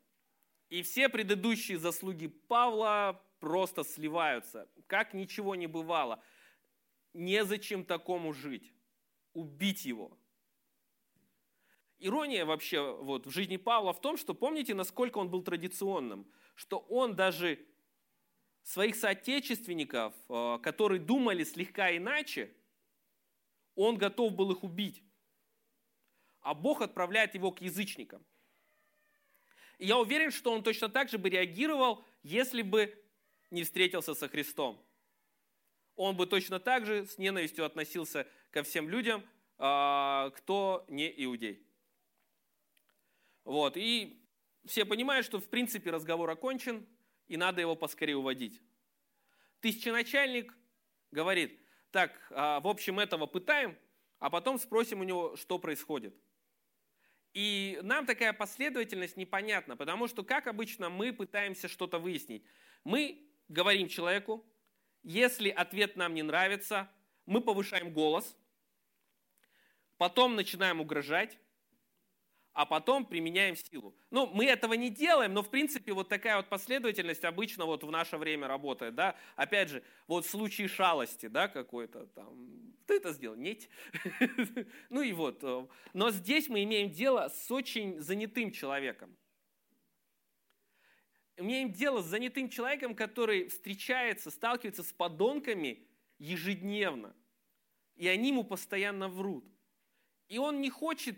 И 0.68 0.82
все 0.82 1.08
предыдущие 1.08 1.78
заслуги 1.78 2.28
Павла 2.28 3.20
просто 3.40 3.84
сливаются, 3.84 4.68
как 4.86 5.14
ничего 5.14 5.54
не 5.54 5.66
бывало. 5.66 6.22
Незачем 7.12 7.84
такому 7.84 8.32
жить. 8.32 8.72
Убить 9.34 9.84
его. 9.84 10.16
Ирония 12.02 12.44
вообще 12.44 12.94
вот, 12.96 13.26
в 13.26 13.30
жизни 13.30 13.56
Павла 13.56 13.92
в 13.92 14.00
том, 14.00 14.16
что 14.16 14.34
помните, 14.34 14.74
насколько 14.74 15.18
он 15.18 15.28
был 15.28 15.42
традиционным, 15.42 16.26
что 16.54 16.78
он 16.88 17.14
даже 17.14 17.58
своих 18.62 18.96
соотечественников, 18.96 20.14
э, 20.28 20.58
которые 20.62 21.00
думали 21.00 21.44
слегка 21.44 21.96
иначе, 21.96 22.52
он 23.74 23.96
готов 23.96 24.34
был 24.34 24.52
их 24.52 24.62
убить. 24.64 25.02
А 26.40 26.54
Бог 26.54 26.82
отправляет 26.82 27.34
его 27.34 27.52
к 27.52 27.60
язычникам. 27.60 28.24
И 29.78 29.86
я 29.86 29.98
уверен, 29.98 30.30
что 30.30 30.52
он 30.52 30.62
точно 30.62 30.88
так 30.88 31.08
же 31.08 31.18
бы 31.18 31.30
реагировал, 31.30 32.04
если 32.22 32.62
бы 32.62 32.94
не 33.50 33.64
встретился 33.64 34.14
со 34.14 34.28
Христом. 34.28 34.80
Он 35.96 36.16
бы 36.16 36.26
точно 36.26 36.58
так 36.58 36.86
же 36.86 37.06
с 37.06 37.18
ненавистью 37.18 37.64
относился 37.64 38.26
ко 38.50 38.62
всем 38.62 38.88
людям, 38.88 39.24
а, 39.58 40.30
кто 40.30 40.84
не 40.88 41.12
иудей. 41.24 41.64
Вот, 43.44 43.76
и 43.76 44.22
все 44.64 44.84
понимают, 44.84 45.26
что 45.26 45.40
в 45.40 45.48
принципе 45.48 45.90
разговор 45.90 46.30
окончен, 46.30 46.86
и 47.26 47.36
надо 47.36 47.60
его 47.60 47.74
поскорее 47.74 48.16
уводить. 48.16 48.60
Тысяченачальник 49.60 50.54
говорит, 51.10 51.58
так, 51.90 52.12
а, 52.30 52.60
в 52.60 52.66
общем, 52.66 53.00
этого 53.00 53.26
пытаем, 53.26 53.76
а 54.18 54.30
потом 54.30 54.58
спросим 54.58 55.00
у 55.00 55.04
него, 55.04 55.36
что 55.36 55.58
происходит. 55.58 56.14
И 57.34 57.78
нам 57.82 58.06
такая 58.06 58.32
последовательность 58.32 59.16
непонятна, 59.16 59.76
потому 59.76 60.06
что, 60.06 60.22
как 60.22 60.46
обычно, 60.46 60.90
мы 60.90 61.12
пытаемся 61.12 61.66
что-то 61.66 61.98
выяснить. 61.98 62.44
Мы 62.84 63.26
говорим 63.48 63.88
человеку, 63.88 64.44
если 65.02 65.48
ответ 65.48 65.96
нам 65.96 66.14
не 66.14 66.22
нравится, 66.22 66.90
мы 67.26 67.40
повышаем 67.40 67.92
голос, 67.92 68.36
потом 69.96 70.36
начинаем 70.36 70.80
угрожать, 70.80 71.38
а 72.52 72.66
потом 72.66 73.06
применяем 73.06 73.56
силу. 73.56 73.94
Ну, 74.10 74.26
мы 74.26 74.44
этого 74.46 74.74
не 74.74 74.90
делаем, 74.90 75.32
но 75.32 75.42
в 75.42 75.50
принципе 75.50 75.92
вот 75.92 76.08
такая 76.08 76.36
вот 76.36 76.48
последовательность 76.48 77.24
обычно 77.24 77.64
вот 77.64 77.82
в 77.82 77.90
наше 77.90 78.18
время 78.18 78.46
работает, 78.46 78.94
да. 78.94 79.16
Опять 79.36 79.70
же, 79.70 79.82
вот 80.06 80.26
в 80.26 80.30
случае 80.30 80.68
шалости, 80.68 81.26
да, 81.26 81.48
какой-то 81.48 82.06
там, 82.08 82.74
ты 82.86 82.96
это 82.96 83.12
сделал, 83.12 83.36
нет. 83.36 83.68
Ну 84.90 85.00
и 85.00 85.12
вот. 85.12 85.42
Э, 85.42 85.66
но 85.94 86.10
здесь 86.10 86.48
мы 86.48 86.62
имеем 86.64 86.90
дело 86.90 87.28
с 87.28 87.50
очень 87.50 88.00
занятым 88.00 88.52
человеком. 88.52 89.16
Имеем 91.36 91.72
дело 91.72 92.02
с 92.02 92.06
занятым 92.06 92.50
человеком, 92.50 92.94
который 92.94 93.48
встречается, 93.48 94.30
сталкивается 94.30 94.82
с 94.82 94.92
подонками 94.92 95.86
ежедневно. 96.18 97.16
И 97.96 98.06
они 98.06 98.28
ему 98.28 98.44
постоянно 98.44 99.08
врут. 99.08 99.44
И 100.28 100.38
он 100.38 100.60
не 100.60 100.68
хочет 100.68 101.16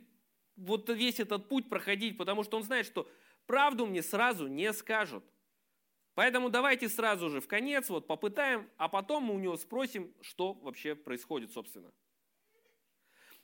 вот 0.56 0.88
весь 0.88 1.20
этот 1.20 1.48
путь 1.48 1.68
проходить, 1.68 2.16
потому 2.16 2.42
что 2.42 2.56
он 2.56 2.62
знает, 2.62 2.86
что 2.86 3.08
правду 3.46 3.86
мне 3.86 4.02
сразу 4.02 4.46
не 4.46 4.72
скажут. 4.72 5.24
Поэтому 6.14 6.48
давайте 6.48 6.88
сразу 6.88 7.28
же 7.28 7.40
в 7.40 7.48
конец 7.48 7.88
вот 7.90 8.06
попытаем, 8.06 8.70
а 8.76 8.88
потом 8.88 9.24
мы 9.24 9.34
у 9.34 9.38
него 9.38 9.56
спросим, 9.56 10.14
что 10.20 10.52
вообще 10.52 10.94
происходит, 10.94 11.52
собственно. 11.52 11.92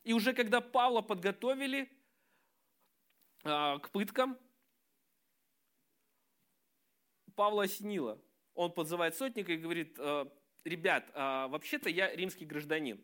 И 0.04 0.12
уже 0.12 0.32
когда 0.32 0.60
Павла 0.60 1.02
подготовили 1.02 1.90
а, 3.42 3.78
к 3.78 3.90
пыткам, 3.90 4.38
Павла 7.34 7.64
осенило. 7.64 8.20
Он 8.54 8.72
подзывает 8.72 9.16
сотника 9.16 9.52
и 9.52 9.56
говорит, 9.56 9.96
«А, 9.98 10.30
ребят, 10.64 11.10
а, 11.14 11.48
вообще-то 11.48 11.88
я 11.88 12.14
римский 12.14 12.44
гражданин. 12.44 13.02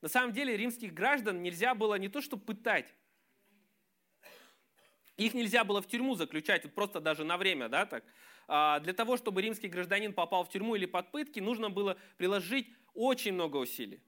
На 0.00 0.08
самом 0.08 0.32
деле 0.32 0.56
римских 0.56 0.92
граждан 0.92 1.42
нельзя 1.42 1.74
было 1.74 1.94
не 1.96 2.08
то 2.08 2.20
что 2.20 2.36
пытать, 2.36 2.92
их 5.16 5.34
нельзя 5.34 5.64
было 5.64 5.80
в 5.80 5.86
тюрьму 5.86 6.14
заключать, 6.14 6.64
вот 6.64 6.74
просто 6.74 7.00
даже 7.00 7.24
на 7.24 7.36
время, 7.36 7.68
да, 7.68 7.86
так. 7.86 8.04
А 8.46 8.80
для 8.80 8.92
того, 8.92 9.16
чтобы 9.16 9.42
римский 9.42 9.68
гражданин 9.68 10.12
попал 10.12 10.44
в 10.44 10.50
тюрьму 10.50 10.74
или 10.74 10.86
под 10.86 11.10
пытки, 11.10 11.40
нужно 11.40 11.70
было 11.70 11.96
приложить 12.16 12.68
очень 12.94 13.32
много 13.32 13.56
усилий. 13.56 14.02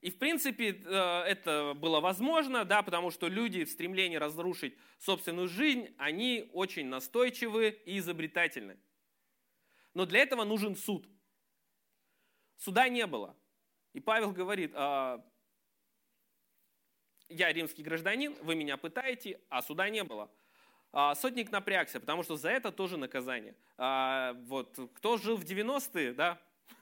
И, 0.00 0.10
в 0.10 0.18
принципе, 0.18 0.82
э, 0.84 1.22
это 1.22 1.72
было 1.74 2.00
возможно, 2.00 2.66
да, 2.66 2.82
потому 2.82 3.10
что 3.10 3.26
люди 3.26 3.64
в 3.64 3.70
стремлении 3.70 4.16
разрушить 4.16 4.76
собственную 4.98 5.48
жизнь, 5.48 5.94
они 5.96 6.50
очень 6.52 6.88
настойчивы 6.88 7.80
и 7.86 7.98
изобретательны. 7.98 8.76
Но 9.94 10.04
для 10.04 10.20
этого 10.20 10.44
нужен 10.44 10.76
суд. 10.76 11.08
Суда 12.58 12.88
не 12.90 13.06
было. 13.06 13.34
И 13.94 14.00
Павел 14.00 14.32
говорит, 14.32 14.72
«А, 14.74 15.24
я 17.28 17.52
римский 17.52 17.82
гражданин, 17.82 18.34
вы 18.42 18.54
меня 18.54 18.76
пытаете, 18.76 19.40
а 19.48 19.62
суда 19.62 19.88
не 19.88 20.04
было. 20.04 20.30
А, 20.92 21.14
сотник 21.14 21.50
напрягся, 21.50 21.98
потому 21.98 22.22
что 22.22 22.36
за 22.36 22.50
это 22.50 22.70
тоже 22.70 22.96
наказание. 22.96 23.56
А, 23.76 24.34
вот, 24.44 24.78
кто 24.94 25.16
жил 25.16 25.36
в 25.36 25.44
90-е, 25.44 26.12
да, 26.12 26.40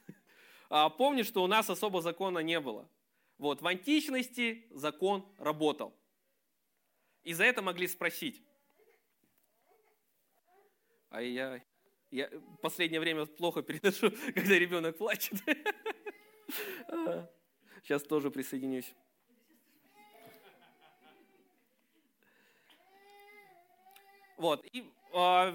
а, 0.70 0.90
помнит, 0.90 1.26
что 1.26 1.42
у 1.42 1.46
нас 1.46 1.70
особо 1.70 2.02
закона 2.02 2.40
не 2.40 2.61
было. 2.61 2.87
Вот, 3.38 3.62
в 3.62 3.66
античности 3.66 4.66
закон 4.70 5.26
работал. 5.38 5.96
И 7.22 7.32
за 7.32 7.44
это 7.44 7.62
могли 7.62 7.88
спросить. 7.88 8.42
А 11.08 11.22
я, 11.22 11.62
я 12.11 12.28
в 12.28 12.56
последнее 12.56 13.00
время 13.00 13.26
плохо 13.26 13.62
переношу, 13.62 14.11
когда 14.34 14.58
ребенок 14.58 14.99
плачет. 14.99 15.34
Сейчас 17.82 18.02
тоже 18.02 18.30
присоединюсь. 18.30 18.94
Вот. 24.42 24.66
И 24.72 24.84
э, 25.14 25.54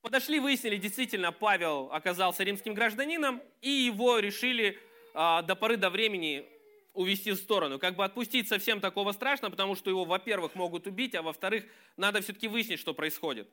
подошли, 0.00 0.38
выяснили, 0.38 0.76
действительно, 0.76 1.32
Павел 1.32 1.90
оказался 1.90 2.44
римским 2.44 2.72
гражданином, 2.72 3.42
и 3.62 3.68
его 3.68 4.20
решили 4.20 4.78
э, 5.12 5.42
до 5.42 5.56
поры 5.56 5.76
до 5.76 5.90
времени 5.90 6.46
увести 6.94 7.32
в 7.32 7.36
сторону. 7.36 7.80
Как 7.80 7.96
бы 7.96 8.04
отпустить 8.04 8.46
совсем 8.46 8.80
такого 8.80 9.10
страшно, 9.10 9.50
потому 9.50 9.74
что 9.74 9.90
его, 9.90 10.04
во-первых, 10.04 10.54
могут 10.54 10.86
убить, 10.86 11.16
а 11.16 11.22
во-вторых, 11.22 11.64
надо 11.96 12.20
все-таки 12.20 12.46
выяснить, 12.46 12.78
что 12.78 12.94
происходит. 12.94 13.48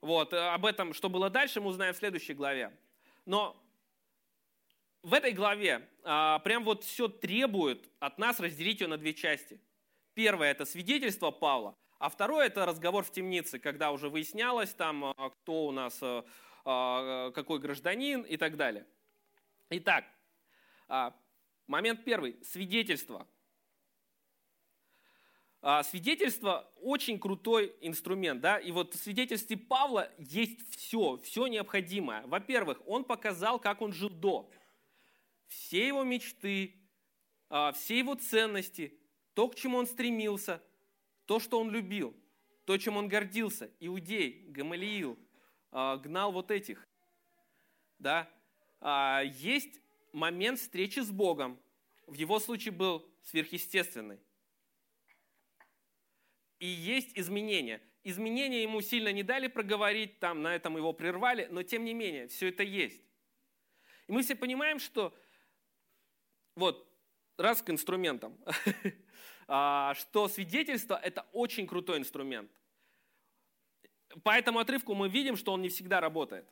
Вот. 0.00 0.32
Э, 0.32 0.48
об 0.54 0.66
этом, 0.66 0.92
что 0.92 1.08
было 1.08 1.30
дальше, 1.30 1.60
мы 1.60 1.68
узнаем 1.68 1.94
в 1.94 1.98
следующей 1.98 2.34
главе. 2.34 2.76
Но 3.26 3.56
в 5.04 5.14
этой 5.14 5.30
главе 5.30 5.88
а, 6.02 6.40
прям 6.40 6.64
вот 6.64 6.82
все 6.82 7.06
требует 7.06 7.88
от 8.00 8.18
нас 8.18 8.40
разделить 8.40 8.80
ее 8.80 8.88
на 8.88 8.98
две 8.98 9.14
части. 9.14 9.60
Первое– 10.14 10.50
это 10.50 10.64
свидетельство 10.64 11.30
Павла, 11.30 11.76
а 11.98 12.08
второе– 12.10 12.46
это 12.48 12.64
разговор 12.64 13.02
в 13.02 13.10
темнице, 13.10 13.58
когда 13.58 13.90
уже 13.90 14.08
выяснялось 14.08 14.72
там, 14.72 15.04
а, 15.04 15.30
кто 15.30 15.66
у 15.66 15.72
нас, 15.72 15.98
а, 16.00 16.24
а, 16.64 17.32
какой 17.32 17.58
гражданин 17.58 18.22
и 18.22 18.36
так 18.36 18.56
далее. 18.56 18.86
Итак, 19.70 20.04
момент 21.66 22.04
первый– 22.04 22.38
свидетельство. 22.42 23.26
Свидетельство– 25.82 26.72
очень 26.76 27.18
крутой 27.18 27.76
инструмент. 27.80 28.40
Да? 28.40 28.58
И 28.58 28.70
вот 28.70 28.94
в 28.94 28.98
свидетельстве 28.98 29.58
Павла 29.58 30.10
есть 30.16 30.70
все, 30.70 31.18
все 31.18 31.48
необходимое. 31.48 32.26
Во-первых, 32.26 32.80
он 32.86 33.04
показал, 33.04 33.58
как 33.58 33.82
он 33.82 33.92
жил 33.92 34.08
до. 34.08 34.50
Все 35.48 35.88
его 35.88 36.04
мечты, 36.04 36.76
все 37.74 37.98
его 37.98 38.14
ценности, 38.14 38.98
то, 39.34 39.48
к 39.48 39.56
чему 39.56 39.78
он 39.78 39.86
стремился– 39.86 40.62
то, 41.28 41.38
что 41.38 41.60
он 41.60 41.70
любил, 41.70 42.16
то, 42.64 42.78
чем 42.78 42.96
он 42.96 43.06
гордился, 43.06 43.70
Иудей, 43.80 44.46
Гамалиил, 44.48 45.18
а, 45.70 45.98
гнал 45.98 46.32
вот 46.32 46.50
этих. 46.50 46.88
Да? 47.98 48.30
А, 48.80 49.20
есть 49.22 49.82
момент 50.14 50.58
встречи 50.58 51.00
с 51.00 51.10
Богом. 51.10 51.60
В 52.06 52.14
его 52.14 52.40
случае 52.40 52.72
был 52.72 53.06
сверхъестественный. 53.24 54.18
и 56.60 56.66
есть 56.66 57.10
изменения. 57.14 57.82
Изменения 58.04 58.62
ему 58.62 58.80
сильно 58.80 59.12
не 59.12 59.22
дали 59.22 59.48
проговорить, 59.48 60.18
там 60.18 60.40
на 60.40 60.56
этом 60.56 60.78
его 60.78 60.94
прервали, 60.94 61.46
но 61.50 61.62
тем 61.62 61.84
не 61.84 61.92
менее, 61.92 62.26
все 62.28 62.48
это 62.48 62.62
есть. 62.62 63.02
И 64.06 64.12
мы 64.12 64.22
все 64.22 64.34
понимаем, 64.34 64.78
что 64.78 65.14
вот, 66.54 66.90
раз 67.36 67.60
к 67.60 67.68
инструментам, 67.68 68.42
что 69.48 70.28
свидетельство– 70.28 71.00
это 71.02 71.26
очень 71.32 71.66
крутой 71.66 71.98
инструмент. 71.98 72.50
По 74.22 74.30
этому 74.30 74.58
отрывку 74.58 74.94
мы 74.94 75.08
видим, 75.08 75.36
что 75.36 75.52
он 75.52 75.62
не 75.62 75.70
всегда 75.70 76.00
работает. 76.00 76.46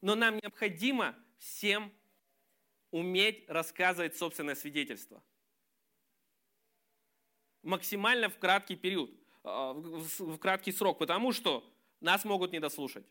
Но 0.00 0.14
нам 0.14 0.36
необходимо 0.36 1.16
всем 1.38 1.92
уметь 2.92 3.48
рассказывать 3.48 4.16
собственное 4.16 4.54
свидетельство. 4.54 5.22
Максимально 7.62 8.28
в 8.28 8.38
краткий 8.38 8.76
период, 8.76 9.10
а, 9.42 9.72
в 9.72 10.38
краткий 10.38 10.72
срок, 10.72 10.98
потому 10.98 11.32
что 11.32 11.68
нас 12.00 12.24
могут 12.24 12.52
не 12.52 12.60
дослушать. 12.60 13.06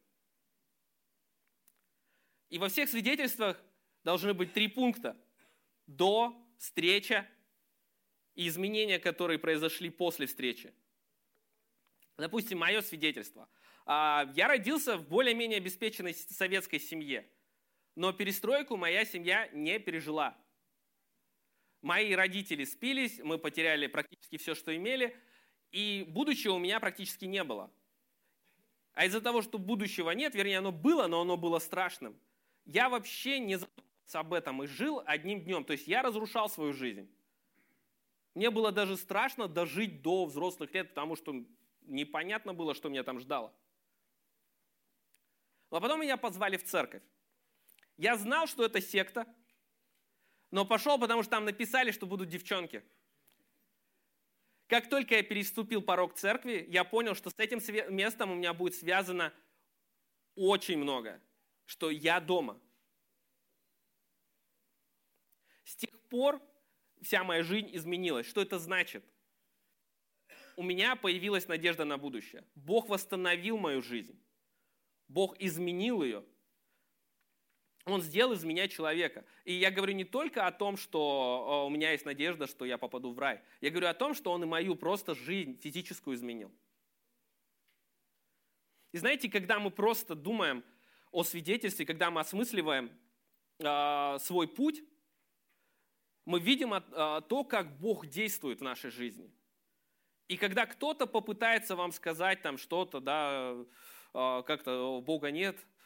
И 2.50 2.58
во 2.58 2.70
всех 2.70 2.90
свидетельствах 2.90 3.62
должны 4.06 4.34
быть 4.34 4.54
три 4.54 4.70
пункта. 4.70 5.18
До, 5.86 6.34
встреча 6.58 7.28
и 8.38 8.48
изменения, 8.48 9.00
которые 9.00 9.40
произошли 9.40 9.90
после 9.90 10.28
встречи. 10.28 10.74
Допустим, 12.18 12.60
мое 12.60 12.82
свидетельство. 12.82 13.50
А, 13.86 14.32
я 14.36 14.48
родился 14.48 14.96
в 14.96 15.08
более-менее 15.10 15.58
обеспеченной 15.58 16.14
советской 16.14 16.80
семье, 16.80 17.28
но 17.96 18.14
перестройку 18.14 18.78
моя 18.78 19.06
семья 19.06 19.50
не 19.54 19.80
пережила. 19.80 20.38
Мои 21.82 22.14
родители 22.14 22.64
спились, 22.64 23.20
мы 23.24 23.40
потеряли 23.40 23.88
практически 23.88 24.38
все, 24.38 24.54
что 24.54 24.76
имели, 24.76 25.18
и 25.72 26.06
будущего 26.08 26.54
у 26.54 26.60
меня 26.60 26.80
практически 26.80 27.26
не 27.26 27.44
было. 27.44 27.72
А 28.94 29.06
из-за 29.06 29.20
того, 29.20 29.42
что 29.42 29.58
будущего 29.58 30.12
нет, 30.12 30.36
вернее, 30.36 30.60
оно 30.60 30.72
было, 30.72 31.08
но 31.08 31.22
оно 31.22 31.38
было 31.38 31.58
страшным, 31.58 32.20
я 32.66 32.90
вообще 32.90 33.40
не 33.40 33.56
задумывался 33.56 34.20
об 34.20 34.34
этом 34.34 34.64
и 34.64 34.68
жил 34.68 35.02
одним 35.06 35.42
днем. 35.42 35.64
То 35.64 35.74
есть 35.74 35.88
я 35.88 36.04
разрушал 36.04 36.50
свою 36.50 36.74
жизнь. 36.74 37.10
Мне 38.38 38.52
было 38.52 38.72
даже 38.72 38.98
страшно 38.98 39.48
дожить 39.48 40.04
до 40.04 40.26
взрослых 40.26 40.72
лет, 40.72 40.90
потому 40.90 41.16
что 41.16 41.44
непонятно 41.82 42.54
было, 42.54 42.76
что 42.76 42.88
меня 42.88 43.02
там 43.04 43.20
ждало. 43.20 43.52
А 45.72 45.80
потом 45.80 46.02
меня 46.02 46.18
позвали 46.18 46.56
в 46.58 46.64
церковь. 46.64 47.02
Я 47.98 48.16
знал, 48.16 48.46
что 48.46 48.64
это 48.64 48.80
секта, 48.80 49.26
но 50.52 50.66
пошел, 50.66 51.00
потому 51.00 51.24
что 51.24 51.32
там 51.32 51.46
написали, 51.46 51.90
что 51.90 52.06
будут 52.06 52.30
девчонки. 52.30 52.84
Как 54.68 54.88
только 54.88 55.16
я 55.16 55.24
переступил 55.24 55.82
порог 55.82 56.14
церкви, 56.14 56.64
я 56.70 56.84
понял, 56.84 57.16
что 57.16 57.32
с 57.32 57.40
этим 57.40 57.60
местом 57.96 58.30
у 58.30 58.36
меня 58.36 58.54
будет 58.54 58.76
связано 58.76 59.34
очень 60.36 60.78
много, 60.78 61.20
что 61.66 61.90
я 61.90 62.20
дома. 62.20 62.62
С 65.64 65.76
тех 65.76 66.00
пор 66.02 66.40
вся 67.02 67.24
моя 67.24 67.44
жизнь 67.44 67.70
изменилась. 67.74 68.28
Что 68.28 68.42
это 68.42 68.60
значит? 68.60 69.04
У 70.56 70.64
меня 70.64 70.96
появилась 70.96 71.48
надежда 71.48 71.86
на 71.86 71.98
будущее. 71.98 72.44
Бог 72.56 72.90
восстановил 72.90 73.58
мою 73.58 73.82
жизнь. 73.82 74.20
Бог 75.08 75.36
изменил 75.40 76.04
ее. 76.04 76.26
Он 77.86 78.02
сделал 78.02 78.34
из 78.34 78.44
меня 78.44 78.68
человека. 78.68 79.24
И 79.46 79.54
я 79.54 79.72
говорю 79.72 79.94
не 79.94 80.04
только 80.04 80.46
о 80.46 80.52
том, 80.52 80.76
что 80.76 81.66
у 81.68 81.70
меня 81.70 81.92
есть 81.92 82.06
надежда, 82.06 82.46
что 82.46 82.66
я 82.66 82.78
попаду 82.78 83.14
в 83.14 83.20
рай. 83.20 83.42
Я 83.62 83.70
говорю 83.70 83.88
о 83.88 83.94
том, 83.94 84.14
что 84.14 84.32
Он 84.34 84.44
и 84.44 84.46
мою 84.46 84.76
просто 84.76 85.16
жизнь 85.16 85.58
физическую 85.58 86.16
изменил. 86.16 86.52
И 88.92 88.98
знаете, 88.98 89.30
когда 89.30 89.60
мы 89.60 89.72
просто 89.72 90.16
думаем 90.16 90.64
о 91.12 91.24
свидетельстве, 91.24 91.86
когда 91.86 92.12
мы 92.12 92.22
осмысливаем 92.22 92.92
э, 93.60 94.18
свой 94.20 94.48
путь, 94.48 94.84
мы 96.28 96.40
видим 96.40 96.74
э, 96.74 96.82
то, 97.28 97.44
как 97.44 97.80
Бог 97.80 98.06
действует 98.06 98.60
в 98.60 98.64
нашей 98.64 98.92
жизни. 98.92 99.32
И 100.28 100.38
когда 100.38 100.66
кто-то 100.66 101.08
попытается 101.08 101.76
вам 101.76 101.92
сказать 101.92 102.42
там 102.42 102.58
что-то, 102.58 103.00
да, 103.00 103.56
э, 104.14 104.44
как-то 104.46 105.02
Бога 105.02 105.32
нет– 105.32 105.58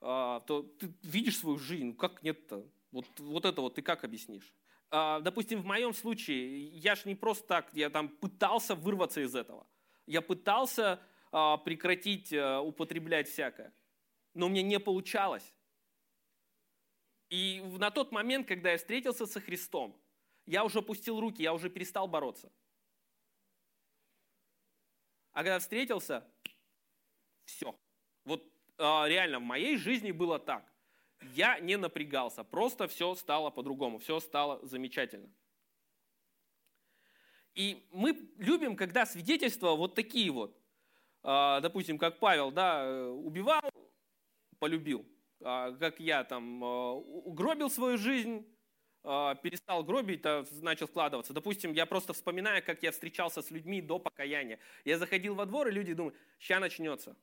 а, 0.00 0.40
то 0.40 0.62
ты 0.62 0.92
видишь 1.02 1.38
свою 1.38 1.58
жизнь, 1.58 1.86
ну 1.86 1.94
как 1.94 2.22
нет-то? 2.22 2.66
Вот, 2.90 3.06
вот 3.18 3.44
это 3.44 3.60
вот 3.60 3.74
ты 3.74 3.82
как 3.82 4.04
объяснишь? 4.04 4.52
А, 4.90 5.20
допустим, 5.20 5.60
в 5.60 5.66
моем 5.66 5.92
случае, 5.92 6.68
я 6.68 6.94
же 6.94 7.02
не 7.04 7.14
просто 7.14 7.46
так, 7.46 7.70
я 7.74 7.90
там 7.90 8.08
пытался 8.08 8.74
вырваться 8.74 9.20
из 9.20 9.34
этого. 9.34 9.66
Я 10.06 10.22
пытался 10.22 11.00
а, 11.32 11.58
прекратить 11.58 12.32
употреблять 12.32 13.28
всякое, 13.28 13.74
но 14.34 14.48
мне 14.48 14.62
не 14.62 14.80
получалось. 14.80 15.52
И 17.30 17.62
на 17.78 17.90
тот 17.92 18.10
момент, 18.10 18.48
когда 18.48 18.72
я 18.72 18.76
встретился 18.76 19.24
со 19.24 19.40
Христом, 19.40 19.96
я 20.46 20.64
уже 20.64 20.80
опустил 20.80 21.20
руки, 21.20 21.42
я 21.42 21.54
уже 21.54 21.70
перестал 21.70 22.08
бороться. 22.08 22.52
А 25.32 25.38
когда 25.38 25.60
встретился, 25.60 26.28
все. 27.44 27.78
Вот 28.24 28.44
а, 28.78 29.06
реально 29.06 29.38
в 29.38 29.42
моей 29.42 29.76
жизни 29.76 30.10
было 30.10 30.40
так. 30.40 30.70
Я 31.34 31.60
не 31.60 31.76
напрягался, 31.76 32.42
просто 32.42 32.88
все 32.88 33.14
стало 33.14 33.50
по-другому, 33.50 33.98
все 33.98 34.18
стало 34.18 34.64
замечательно. 34.66 35.30
И 37.54 37.86
мы 37.92 38.12
любим, 38.38 38.74
когда 38.74 39.06
свидетельства 39.06 39.76
вот 39.76 39.94
такие 39.94 40.32
вот, 40.32 40.58
а, 41.22 41.60
допустим, 41.60 41.96
как 41.96 42.18
Павел, 42.18 42.50
да, 42.50 43.08
убивал, 43.10 43.70
полюбил, 44.58 45.06
как 45.40 46.00
я 46.00 46.24
там 46.24 46.62
угробил 46.62 47.70
свою 47.70 47.98
жизнь, 47.98 48.46
перестал 49.02 49.82
гробить, 49.82 50.22
начал 50.60 50.86
вкладываться. 50.86 51.32
Допустим, 51.32 51.72
я 51.72 51.86
просто 51.86 52.12
вспоминаю, 52.12 52.62
как 52.62 52.82
я 52.82 52.92
встречался 52.92 53.42
с 53.42 53.50
людьми 53.50 53.80
до 53.80 53.98
покаяния. 53.98 54.58
Я 54.84 54.98
заходил 54.98 55.34
во 55.34 55.46
двор, 55.46 55.68
и 55.68 55.70
люди 55.72 55.94
думают, 55.94 56.16
сейчас 56.38 56.60
начнется, 56.60 57.16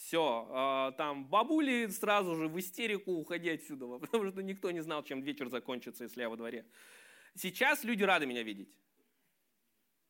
все, 0.00 0.48
а, 0.50 0.92
там 0.92 1.26
бабули 1.26 1.86
сразу 1.88 2.34
же 2.34 2.48
в 2.48 2.58
истерику 2.58 3.12
уходи 3.12 3.50
отсюда, 3.50 3.86
потому 4.00 4.30
что 4.30 4.42
никто 4.42 4.70
не 4.70 4.80
знал, 4.80 5.04
чем 5.04 5.20
вечер 5.20 5.50
закончится, 5.50 6.04
если 6.04 6.22
я 6.22 6.30
во 6.30 6.38
дворе. 6.38 6.64
Сейчас 7.34 7.84
люди 7.84 8.02
рады 8.02 8.24
меня 8.24 8.42
видеть. 8.42 8.72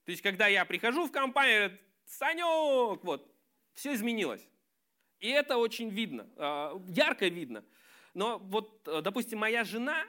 То 0.05 0.13
есть, 0.13 0.23
когда 0.23 0.47
я 0.47 0.65
прихожу 0.65 1.07
в 1.07 1.11
компанию, 1.11 1.77
Санек, 2.05 3.03
вот, 3.03 3.35
все 3.75 3.95
изменилось. 3.95 4.47
И 5.21 5.29
это 5.29 5.59
очень 5.59 5.91
видно, 5.91 6.29
а, 6.37 6.81
ярко 6.89 7.29
видно. 7.29 7.65
Но 8.15 8.39
вот, 8.39 8.89
э, 8.89 9.03
допустим, 9.03 9.39
моя 9.39 9.65
жена, 9.65 10.05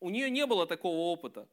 у 0.00 0.10
нее 0.10 0.28
не 0.28 0.44
было 0.44 0.66
такого 0.66 1.12
опыта. 1.12 1.48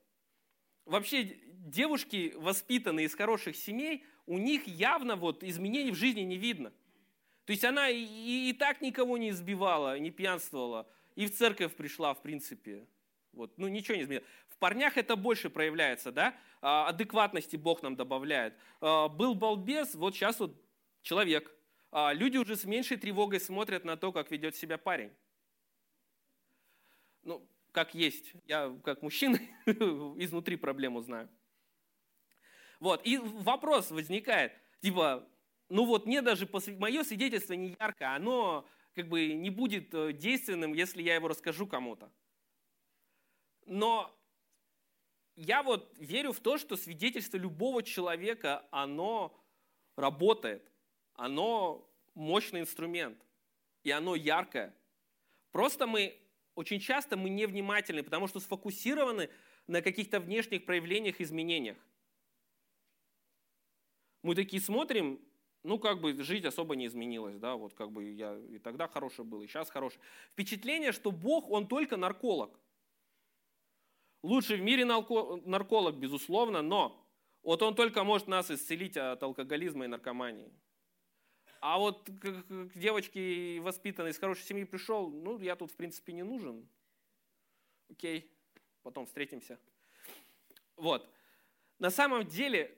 Вообще, 0.86 1.38
девушки, 1.54 2.34
воспитанные 2.36 3.06
из 3.06 3.16
хороших 3.16 3.56
семей, 3.56 4.04
у 4.26 4.38
них 4.38 4.68
явно 4.68 5.16
вот 5.16 5.44
изменений 5.44 5.92
в 5.92 5.96
жизни 5.96 6.22
не 6.22 6.38
видно. 6.38 6.74
То 7.46 7.54
есть 7.54 7.64
она 7.64 7.90
и, 7.90 8.50
и 8.50 8.54
так 8.54 8.82
никого 8.82 9.18
не 9.18 9.30
избивала, 9.30 9.98
не 10.00 10.12
пьянствовала, 10.12 10.88
и 11.16 11.28
в 11.28 11.36
церковь 11.36 11.76
пришла, 11.76 12.14
в 12.14 12.22
принципе. 12.22 12.86
Вот, 13.34 13.58
ну 13.58 13.68
ничего 13.68 13.96
не 13.96 14.04
изменилось. 14.04 14.28
В 14.50 14.58
парнях 14.58 14.98
это 14.98 15.16
больше 15.16 15.50
проявляется, 15.50 16.12
да? 16.12 16.36
А, 16.62 16.88
адекватности 16.88 17.56
Бог 17.56 17.82
нам 17.82 17.96
добавляет. 17.96 18.56
А, 18.82 19.08
был 19.08 19.36
балбес, 19.36 19.96
вот 19.96 20.16
сейчас 20.16 20.40
вот 20.40 20.56
человек. 21.02 21.52
А, 21.92 22.14
люди 22.14 22.38
уже 22.38 22.56
с 22.56 22.64
меньшей 22.64 22.98
тревогой 22.98 23.40
смотрят 23.40 23.84
на 23.84 23.98
то, 23.98 24.12
как 24.12 24.32
ведет 24.32 24.56
себя 24.56 24.78
парень. 24.78 25.12
Ну, 27.24 27.46
как 27.72 27.94
есть. 27.94 28.34
Я 28.46 28.74
как 28.84 29.02
мужчина 29.02 29.38
изнутри 29.66 30.56
проблему 30.56 31.02
знаю. 31.02 31.30
Вот, 32.80 33.06
и 33.06 33.18
вопрос 33.18 33.92
возникает, 33.92 34.54
типа, 34.82 35.28
ну 35.70 35.86
вот 35.86 36.08
мне 36.08 36.24
даже 36.24 36.50
мое 36.80 37.04
свидетельство 37.04 37.54
не 37.54 37.76
яркое, 37.80 38.16
оно 38.16 38.68
как 38.96 39.08
бы 39.08 39.34
не 39.34 39.52
будет 39.52 39.94
э, 39.94 40.14
действенным, 40.14 40.74
если 40.74 41.04
я 41.04 41.14
его 41.16 41.28
расскажу 41.28 41.68
кому-то. 41.68 42.12
Но 43.68 44.12
я 45.36 45.62
вот 45.62 45.94
верю 46.00 46.34
в 46.34 46.40
то, 46.40 46.58
что 46.58 46.76
свидетельство 46.76 47.38
любого 47.38 47.84
человека, 47.84 48.66
оно 48.72 49.40
работает, 49.96 50.71
оно 51.22 51.88
мощный 52.16 52.62
инструмент, 52.62 53.24
и 53.84 53.92
оно 53.92 54.16
яркое. 54.16 54.76
Просто 55.52 55.86
мы 55.86 56.18
очень 56.56 56.80
часто 56.80 57.16
мы 57.16 57.30
невнимательны, 57.30 58.02
потому 58.02 58.28
что 58.28 58.40
сфокусированы 58.40 59.30
на 59.68 59.84
каких-то 59.84 60.20
внешних 60.20 60.66
проявлениях, 60.66 61.22
изменениях. 61.22 61.78
Мы 64.24 64.34
такие 64.34 64.60
смотрим, 64.60 65.20
ну, 65.64 65.78
как 65.78 66.02
бы 66.02 66.24
жизнь 66.24 66.48
особо 66.48 66.76
не 66.76 66.88
изменилась, 66.88 67.38
да, 67.38 67.56
вот 67.56 67.76
как 67.76 67.92
бы 67.92 68.10
я 68.10 68.36
и 68.38 68.58
тогда 68.58 68.88
хороший 68.88 69.24
был, 69.24 69.44
и 69.44 69.48
сейчас 69.48 69.70
хороший. 69.70 70.00
Впечатление, 70.32 70.92
что 70.92 71.12
Бог, 71.12 71.52
Он 71.52 71.68
только 71.68 71.98
нарколог. 71.98 72.60
Лучший 74.24 74.58
в 74.58 74.62
мире 74.62 74.86
нарколог, 74.86 75.96
безусловно, 75.96 76.64
но 76.64 76.98
Вот 77.44 77.62
он 77.64 77.76
только 77.76 78.04
может 78.04 78.28
нас 78.28 78.52
исцелить 78.52 78.98
от 78.98 79.22
алкоголизма 79.24 79.86
и 79.86 79.88
наркомании. 79.88 80.52
А 81.62 81.78
вот 81.78 82.10
к 82.10 82.72
девочке 82.74 83.60
воспитанной 83.62 84.10
из 84.10 84.18
хорошей 84.18 84.44
семьи 84.44 84.64
пришел, 84.64 85.12
ну, 85.12 85.40
я 85.40 85.56
тут, 85.56 85.72
в 85.72 85.76
принципе, 85.76 86.12
не 86.12 86.24
нужен. 86.24 86.68
Окей, 87.88 88.32
потом 88.82 89.06
встретимся. 89.06 89.60
Вот. 90.76 91.08
На 91.78 91.92
самом 91.92 92.28
деле, 92.28 92.76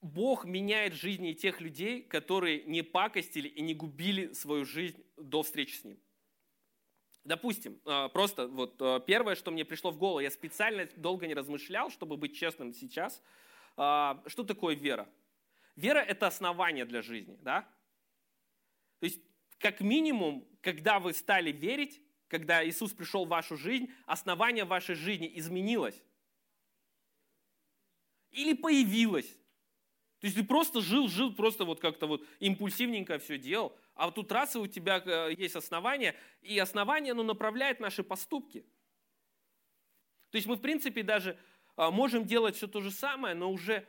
Бог 0.00 0.46
меняет 0.46 0.94
жизни 0.94 1.34
тех 1.34 1.60
людей, 1.60 2.02
которые 2.02 2.64
не 2.64 2.82
пакостили 2.82 3.48
и 3.48 3.60
не 3.60 3.74
губили 3.74 4.32
свою 4.32 4.64
жизнь 4.64 5.04
до 5.18 5.42
встречи 5.42 5.74
с 5.74 5.84
Ним. 5.84 6.00
Допустим, 7.24 7.78
а, 7.84 8.08
просто 8.08 8.48
вот 8.48 8.80
а, 8.80 8.98
первое, 9.00 9.34
что 9.34 9.50
мне 9.50 9.66
пришло 9.66 9.90
в 9.90 9.98
голову, 9.98 10.20
я 10.20 10.30
специально 10.30 10.88
долго 10.96 11.26
не 11.26 11.34
размышлял, 11.34 11.90
чтобы 11.90 12.16
быть 12.16 12.34
честным 12.34 12.72
сейчас. 12.72 13.22
А, 13.76 14.22
что 14.26 14.42
такое 14.42 14.74
вера? 14.74 15.06
Вера– 15.76 15.98
это 16.00 16.26
основание 16.26 16.86
для 16.86 17.02
жизни, 17.02 17.38
да? 17.42 17.68
То 19.02 19.06
есть, 19.06 19.20
как 19.58 19.80
минимум, 19.80 20.46
когда 20.60 21.00
вы 21.00 21.12
стали 21.12 21.50
верить, 21.50 22.00
когда 22.28 22.64
Иисус 22.64 22.92
пришел 22.92 23.24
в 23.24 23.30
вашу 23.30 23.56
жизнь, 23.56 23.92
основание 24.06 24.64
вашей 24.64 24.94
жизни 24.94 25.28
изменилось. 25.34 26.00
Или 28.30 28.52
появилось. 28.52 29.26
То 30.20 30.26
есть 30.28 30.36
ты 30.36 30.44
просто 30.44 30.80
жил, 30.80 31.08
жил, 31.08 31.34
просто 31.34 31.64
вот 31.64 31.80
как-то 31.80 32.06
вот 32.06 32.24
импульсивненько 32.38 33.18
все 33.18 33.38
делал, 33.38 33.76
а 33.96 34.06
вот 34.06 34.14
тут 34.14 34.30
раз 34.30 34.54
и 34.54 34.58
у 34.60 34.68
тебя 34.68 35.02
э, 35.04 35.34
есть 35.36 35.56
основание, 35.56 36.14
и 36.40 36.56
основание, 36.60 37.10
оно 37.10 37.24
направляет 37.24 37.80
наши 37.80 38.04
поступки. 38.04 38.64
То 40.30 40.36
есть 40.36 40.46
мы, 40.46 40.54
в 40.54 40.60
принципе, 40.60 41.02
даже 41.02 41.36
а, 41.74 41.90
можем 41.90 42.24
делать 42.24 42.54
все 42.54 42.68
то 42.68 42.80
же 42.80 42.92
самое, 42.92 43.34
но 43.34 43.50
уже 43.50 43.84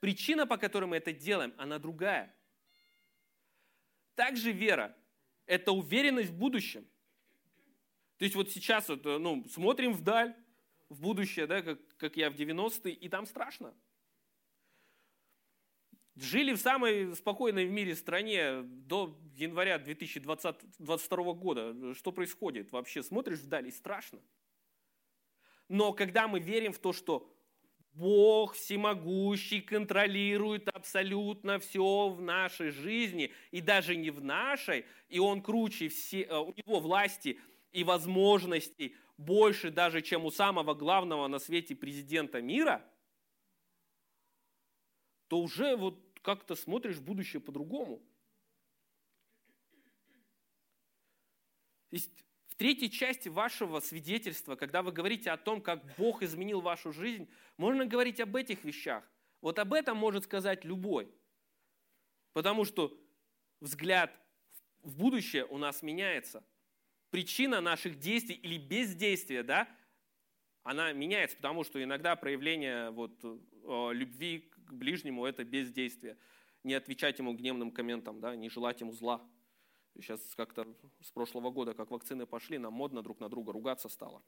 причина, 0.00 0.46
по 0.46 0.58
которой 0.58 0.84
мы 0.84 0.98
это 0.98 1.14
делаем, 1.14 1.54
она 1.56 1.78
другая. 1.78 2.36
Также 4.14 4.52
вера– 4.52 4.96
это 5.46 5.72
уверенность 5.72 6.30
в 6.30 6.36
будущем. 6.36 6.86
То 8.18 8.24
есть 8.24 8.36
вот 8.36 8.50
сейчас 8.50 8.88
вот, 8.88 9.04
э, 9.06 9.18
ну, 9.18 9.46
смотрим 9.48 9.94
вдаль, 9.94 10.34
в 10.90 11.00
будущее, 11.00 11.46
да, 11.46 11.62
как, 11.62 11.78
как 11.96 12.16
я 12.16 12.30
в 12.30 12.34
90-е, 12.34 12.92
и 12.92 13.08
там 13.08 13.24
страшно. 13.24 13.74
Жили 16.16 16.52
в 16.52 16.58
самой 16.58 17.14
спокойной 17.14 17.64
в 17.64 17.70
мире 17.70 17.94
стране 17.94 18.62
до 18.62 19.16
января 19.36 19.78
2022 19.78 21.32
года. 21.32 21.94
Что 21.94 22.12
происходит 22.12 22.72
вообще? 22.72 23.02
Смотришь 23.02 23.38
вдаль 23.38 23.68
и 23.68 23.70
страшно. 23.70 24.20
Но 25.68 25.92
когда 25.92 26.26
мы 26.26 26.40
верим 26.40 26.72
в 26.72 26.78
то, 26.78 26.92
что 26.92 27.32
Бог 28.00 28.54
всемогущий 28.54 29.60
контролирует 29.60 30.68
абсолютно 30.68 31.58
все 31.58 32.08
в 32.08 32.22
нашей 32.22 32.70
жизни, 32.70 33.30
и 33.50 33.60
даже 33.60 33.94
не 33.94 34.10
в 34.10 34.24
нашей, 34.24 34.86
и 35.10 35.18
Он 35.18 35.42
круче, 35.42 35.90
все, 35.90 36.22
э, 36.22 36.38
у 36.38 36.54
Него 36.56 36.80
власти 36.80 37.38
и 37.72 37.84
возможностей 37.84 38.96
больше 39.18 39.70
даже, 39.70 40.00
чем 40.00 40.24
у 40.24 40.30
самого 40.30 40.72
главного 40.72 41.28
на 41.28 41.38
свете 41.38 41.76
президента 41.76 42.40
мира, 42.40 42.82
то 45.28 45.38
уже 45.38 45.76
вот 45.76 46.00
как-то 46.22 46.54
смотришь 46.54 47.00
будущее 47.00 47.40
по-другому. 47.42 48.00
Есть 51.90 52.24
третьей 52.60 52.90
части 52.90 53.30
вашего 53.30 53.80
свидетельства, 53.80 54.54
когда 54.54 54.82
вы 54.82 54.92
говорите 54.92 55.30
о 55.30 55.38
том, 55.38 55.62
как 55.62 55.82
Бог 55.96 56.22
изменил 56.22 56.60
вашу 56.60 56.92
жизнь, 56.92 57.26
можно 57.56 57.86
говорить 57.86 58.20
об 58.20 58.36
этих 58.36 58.64
вещах. 58.64 59.02
Вот 59.40 59.58
об 59.58 59.72
этом 59.72 59.96
может 59.96 60.24
сказать 60.24 60.62
любой. 60.62 61.10
Потому 62.34 62.66
что 62.66 62.94
взгляд 63.60 64.14
в 64.82 64.94
будущее 64.94 65.46
у 65.46 65.56
нас 65.56 65.80
меняется. 65.80 66.44
Причина 67.08 67.62
наших 67.62 67.98
действий 67.98 68.34
или 68.34 68.58
бездействия, 68.58 69.42
да, 69.42 69.66
она 70.62 70.92
меняется, 70.92 71.36
потому 71.36 71.64
что 71.64 71.82
иногда 71.82 72.14
проявление 72.14 72.90
вот, 72.90 73.18
э, 73.24 73.90
любви 73.94 74.52
к 74.66 74.74
ближнему– 74.74 75.24
это 75.26 75.44
бездействие. 75.44 76.18
Не 76.62 76.74
отвечать 76.74 77.20
ему 77.20 77.32
гневным 77.32 77.70
комментам, 77.70 78.20
да, 78.20 78.36
не 78.36 78.50
желать 78.50 78.82
ему 78.82 78.92
зла. 78.92 79.26
Сейчас 80.00 80.20
как-то 80.34 80.66
с 81.02 81.10
прошлого 81.10 81.50
года, 81.50 81.74
как 81.74 81.90
вакцины 81.90 82.26
пошли, 82.26 82.58
нам 82.58 82.72
модно 82.72 83.02
друг 83.02 83.20
на 83.20 83.28
друга 83.28 83.52
ругаться 83.52 83.88
стало. 83.88 84.22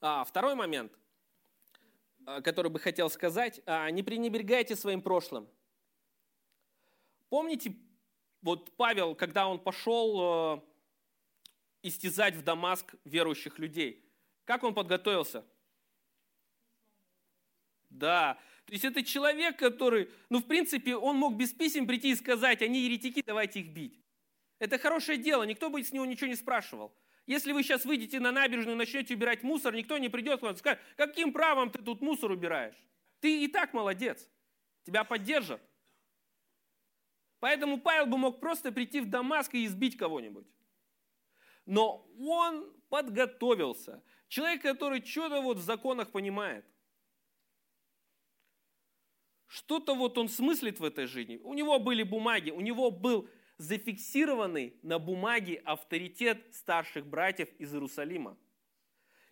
А, 0.00 0.24
второй 0.24 0.54
момент, 0.54 0.92
э, 2.26 2.42
который 2.42 2.70
бы 2.70 2.78
хотел 2.78 3.08
сказать, 3.08 3.60
а, 3.66 3.90
не 3.90 4.02
пренебрегайте 4.02 4.76
своим 4.76 5.00
прошлым. 5.00 5.48
Помните, 7.30 7.74
вот 8.42 8.76
Павел, 8.76 9.14
когда 9.14 9.48
он 9.48 9.58
пошел 9.58 10.58
э, 10.58 10.60
истязать 11.82 12.34
в 12.34 12.42
Дамаск 12.42 12.94
верующих 13.04 13.58
людей. 13.58 14.04
Как 14.44 14.62
он 14.62 14.74
подготовился? 14.74 15.44
Да, 17.90 18.38
то 18.66 18.72
есть 18.72 18.84
это 18.84 19.02
человек, 19.02 19.58
который, 19.58 20.10
ну, 20.28 20.40
в 20.40 20.46
принципе, 20.46 20.96
он 20.96 21.16
мог 21.16 21.36
без 21.36 21.52
писем 21.52 21.86
прийти 21.86 22.10
и 22.10 22.14
сказать, 22.14 22.62
они 22.62 22.80
еретики, 22.80 23.22
давайте 23.24 23.60
их 23.60 23.68
бить. 23.68 23.98
Это 24.58 24.78
хорошее 24.78 25.18
дело, 25.18 25.44
никто 25.44 25.70
бы 25.70 25.82
с 25.82 25.92
него 25.92 26.04
ничего 26.04 26.28
не 26.28 26.36
спрашивал. 26.36 26.94
Если 27.26 27.52
вы 27.52 27.62
сейчас 27.62 27.84
выйдете 27.84 28.20
на 28.20 28.30
набережную 28.30 28.74
и 28.74 28.78
начнете 28.78 29.14
убирать 29.14 29.42
мусор, 29.42 29.74
никто 29.74 29.98
не 29.98 30.08
придет 30.08 30.40
к 30.40 30.42
вам 30.42 30.54
и 30.54 30.56
скажет, 30.56 30.80
каким 30.96 31.32
правом 31.32 31.70
ты 31.70 31.82
тут 31.82 32.00
мусор 32.00 32.30
убираешь? 32.30 32.76
Ты 33.20 33.44
и 33.44 33.48
так 33.48 33.72
молодец, 33.72 34.28
тебя 34.84 35.04
поддержат. 35.04 35.60
Поэтому 37.40 37.78
Павел 37.78 38.06
бы 38.06 38.18
мог 38.18 38.40
просто 38.40 38.72
прийти 38.72 39.00
в 39.00 39.08
Дамаск 39.08 39.54
и 39.54 39.64
избить 39.64 39.96
кого-нибудь 39.96 40.46
но 41.66 42.08
он 42.18 42.72
подготовился. 42.88 44.02
Человек, 44.28 44.62
который 44.62 45.04
что-то 45.04 45.40
вот 45.42 45.58
в 45.58 45.62
законах 45.62 46.10
понимает. 46.10 46.64
Что-то 49.46 49.94
вот 49.94 50.18
он 50.18 50.28
смыслит 50.28 50.80
в 50.80 50.84
этой 50.84 51.06
жизни. 51.06 51.40
У 51.42 51.54
него 51.54 51.78
были 51.78 52.02
бумаги, 52.02 52.50
у 52.50 52.60
него 52.60 52.90
был 52.90 53.28
зафиксированный 53.58 54.74
на 54.82 54.98
бумаге 54.98 55.62
авторитет 55.64 56.54
старших 56.54 57.06
братьев 57.06 57.48
из 57.58 57.72
Иерусалима. 57.72 58.36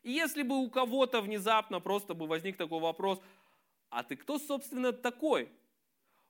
И 0.03 0.12
если 0.12 0.42
бы 0.42 0.57
у 0.57 0.70
кого-то 0.70 1.20
внезапно 1.20 1.81
просто 1.81 2.14
бы 2.14 2.27
возник 2.27 2.57
такой 2.57 2.81
вопрос, 2.81 3.20
а 3.90 4.03
ты 4.03 4.16
кто, 4.16 4.38
собственно, 4.38 4.92
такой? 4.92 5.50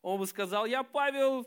Он 0.02 0.18
бы 0.18 0.26
сказал, 0.26 0.66
я 0.66 0.82
Павел, 0.82 1.46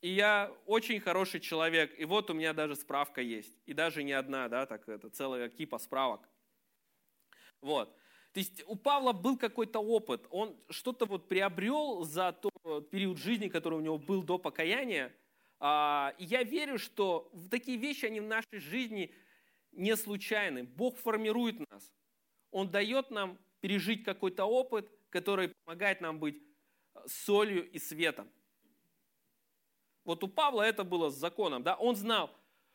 и 0.00 0.10
я 0.10 0.52
очень 0.66 1.00
хороший 1.00 1.40
человек, 1.40 1.98
и 1.98 2.04
вот 2.04 2.30
у 2.30 2.34
меня 2.34 2.52
даже 2.52 2.76
справка 2.76 3.20
есть, 3.20 3.58
и 3.66 3.72
даже 3.72 4.02
не 4.02 4.12
одна, 4.12 4.48
да, 4.48 4.66
так 4.66 4.88
это 4.88 5.10
целая 5.10 5.48
кипа 5.48 5.78
справок. 5.78 6.28
Вот. 7.60 7.94
То 8.36 8.40
есть 8.40 8.62
у 8.66 8.76
Павла 8.76 9.14
был 9.14 9.38
какой-то 9.38 9.78
опыт, 9.78 10.26
он 10.28 10.54
что-то 10.68 11.06
вот 11.06 11.26
приобрел 11.26 12.04
за 12.04 12.32
тот 12.32 12.90
период 12.90 13.16
жизни, 13.16 13.48
который 13.48 13.78
у 13.78 13.80
него 13.80 13.96
был 13.96 14.22
до 14.22 14.36
покаяния. 14.36 15.10
А, 15.58 16.14
и 16.18 16.26
я 16.26 16.42
верю, 16.42 16.78
что 16.78 17.32
такие 17.50 17.78
вещи, 17.78 18.04
они 18.04 18.20
в 18.20 18.26
нашей 18.26 18.58
жизни 18.58 19.10
не 19.72 19.96
случайны. 19.96 20.64
Бог 20.64 20.98
формирует 20.98 21.58
нас. 21.70 21.90
Он 22.50 22.70
дает 22.70 23.10
нам 23.10 23.38
пережить 23.62 24.04
какой-то 24.04 24.44
опыт, 24.44 24.86
который 25.08 25.54
помогает 25.64 26.02
нам 26.02 26.18
быть 26.18 26.36
солью 27.06 27.66
и 27.70 27.78
светом. 27.78 28.28
Вот 30.04 30.22
у 30.22 30.28
Павла 30.28 30.60
это 30.60 30.84
было 30.84 31.08
с 31.08 31.14
законом. 31.14 31.62
Да? 31.62 31.74
Он 31.76 31.96
знал, 31.96 32.30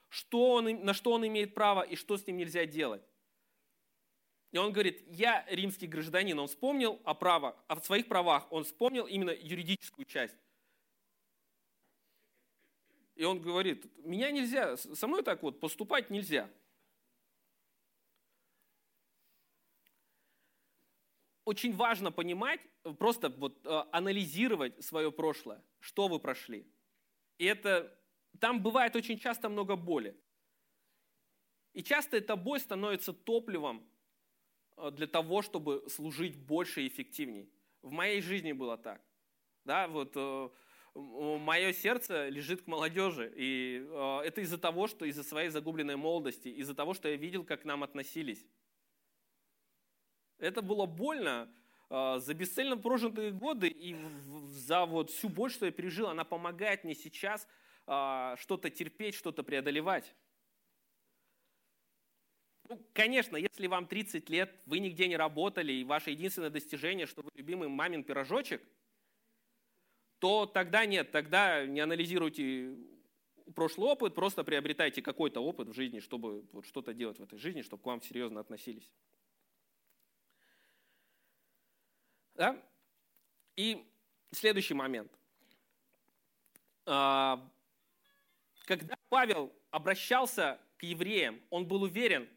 что 0.09 0.53
он, 0.53 0.83
на 0.83 0.95
что 0.95 1.11
он 1.11 1.27
имеет 1.27 1.53
право 1.53 1.83
и 1.83 1.95
что 1.95 2.17
с 2.17 2.25
ним 2.25 2.37
нельзя 2.37 2.65
делать. 2.65 3.03
И 4.51 4.57
он 4.57 4.73
говорит, 4.73 5.01
я 5.07 5.45
римский 5.49 5.87
гражданин. 5.87 6.37
Он 6.37 6.47
вспомнил 6.47 7.01
о, 7.05 7.13
правах, 7.13 7.55
о 7.67 7.79
своих 7.79 8.07
правах, 8.07 8.51
он 8.51 8.65
вспомнил 8.65 9.05
именно 9.05 9.31
юридическую 9.31 10.05
часть. 10.05 10.35
И 13.15 13.23
он 13.23 13.39
говорит, 13.39 13.85
меня 14.05 14.31
нельзя, 14.31 14.75
со 14.77 15.07
мной 15.07 15.23
так 15.23 15.41
вот 15.43 15.59
поступать 15.59 16.09
нельзя. 16.09 16.49
Очень 21.45 21.73
важно 21.73 22.11
понимать, 22.11 22.61
просто 22.97 23.29
вот 23.29 23.65
э, 23.65 23.83
анализировать 23.91 24.83
свое 24.83 25.11
прошлое, 25.11 25.61
что 25.79 26.07
вы 26.07 26.19
прошли. 26.19 26.65
И 27.37 27.45
это, 27.45 27.95
там 28.39 28.61
бывает 28.61 28.95
очень 28.95 29.17
часто 29.17 29.49
много 29.49 29.75
боли. 29.75 30.15
И 31.73 31.83
часто 31.83 32.17
эта 32.17 32.35
боль 32.35 32.59
становится 32.59 33.13
топливом 33.13 33.87
для 34.89 35.07
того, 35.07 35.41
чтобы 35.41 35.83
служить 35.89 36.35
больше 36.37 36.81
и 36.81 36.87
эффективней. 36.87 37.49
В 37.81 37.91
моей 37.91 38.21
жизни 38.21 38.51
было 38.51 38.77
так. 38.77 39.01
Да, 39.63 39.87
вот 39.87 40.13
э, 40.15 40.49
мое 40.95 41.73
сердце 41.73 42.29
лежит 42.29 42.63
к 42.63 42.67
молодежи. 42.67 43.31
И 43.35 43.85
э, 43.87 44.21
это 44.25 44.41
из-за 44.41 44.57
того, 44.57 44.87
что 44.87 45.05
из-за 45.05 45.23
своей 45.23 45.49
загубленной 45.49 45.95
молодости, 45.95 46.47
из-за 46.47 46.75
того, 46.75 46.93
что 46.93 47.07
я 47.07 47.15
видел, 47.15 47.43
как 47.43 47.61
к 47.61 47.65
нам 47.65 47.83
относились. 47.83 48.45
Это 50.37 50.61
было 50.61 50.85
больно, 50.85 51.53
э, 51.89 52.19
за 52.19 52.33
бесцельно 52.33 52.77
прожитые 52.77 53.31
годы 53.31 53.67
и 53.67 53.95
за 54.47 54.85
вот 54.85 55.11
всю 55.11 55.29
боль, 55.29 55.51
что 55.51 55.65
я 55.65 55.71
пережил, 55.71 56.07
она 56.07 56.23
помогает 56.23 56.83
мне 56.83 56.95
сейчас 56.95 57.47
э, 57.87 58.35
что-то 58.39 58.69
терпеть, 58.69 59.15
что-то 59.15 59.43
преодолевать. 59.43 60.15
Ну, 62.71 62.79
конечно, 62.93 63.35
если 63.35 63.67
вам 63.67 63.85
30 63.85 64.29
лет, 64.29 64.49
вы 64.65 64.79
нигде 64.79 65.09
не 65.09 65.17
работали, 65.17 65.73
и 65.73 65.83
ваше 65.83 66.11
единственное 66.11 66.49
достижение, 66.49 67.05
что 67.05 67.21
вы 67.21 67.29
любимый 67.35 67.67
мамин 67.67 68.01
пирожочек, 68.01 68.63
то 70.19 70.45
тогда 70.45 70.85
нет, 70.85 71.11
тогда 71.11 71.65
не 71.65 71.81
анализируйте 71.81 72.77
прошлый 73.55 73.89
опыт, 73.89 74.15
просто 74.15 74.45
приобретайте 74.45 75.01
какой-то 75.01 75.41
опыт 75.41 75.67
в 75.67 75.73
жизни, 75.73 75.99
чтобы 75.99 76.47
вот 76.53 76.65
что-то 76.65 76.93
делать 76.93 77.19
в 77.19 77.23
этой 77.23 77.37
жизни, 77.37 77.61
чтобы 77.61 77.83
к 77.83 77.85
вам 77.87 78.01
серьезно 78.01 78.39
относились. 78.39 78.89
Да? 82.35 82.57
И 83.57 83.85
следующий 84.31 84.75
момент. 84.75 85.11
А, 86.85 87.51
когда 88.63 88.95
Павел 89.09 89.51
обращался 89.71 90.57
к 90.77 90.83
евреям, 90.83 91.41
он 91.49 91.67
был 91.67 91.81
уверен, 91.81 92.29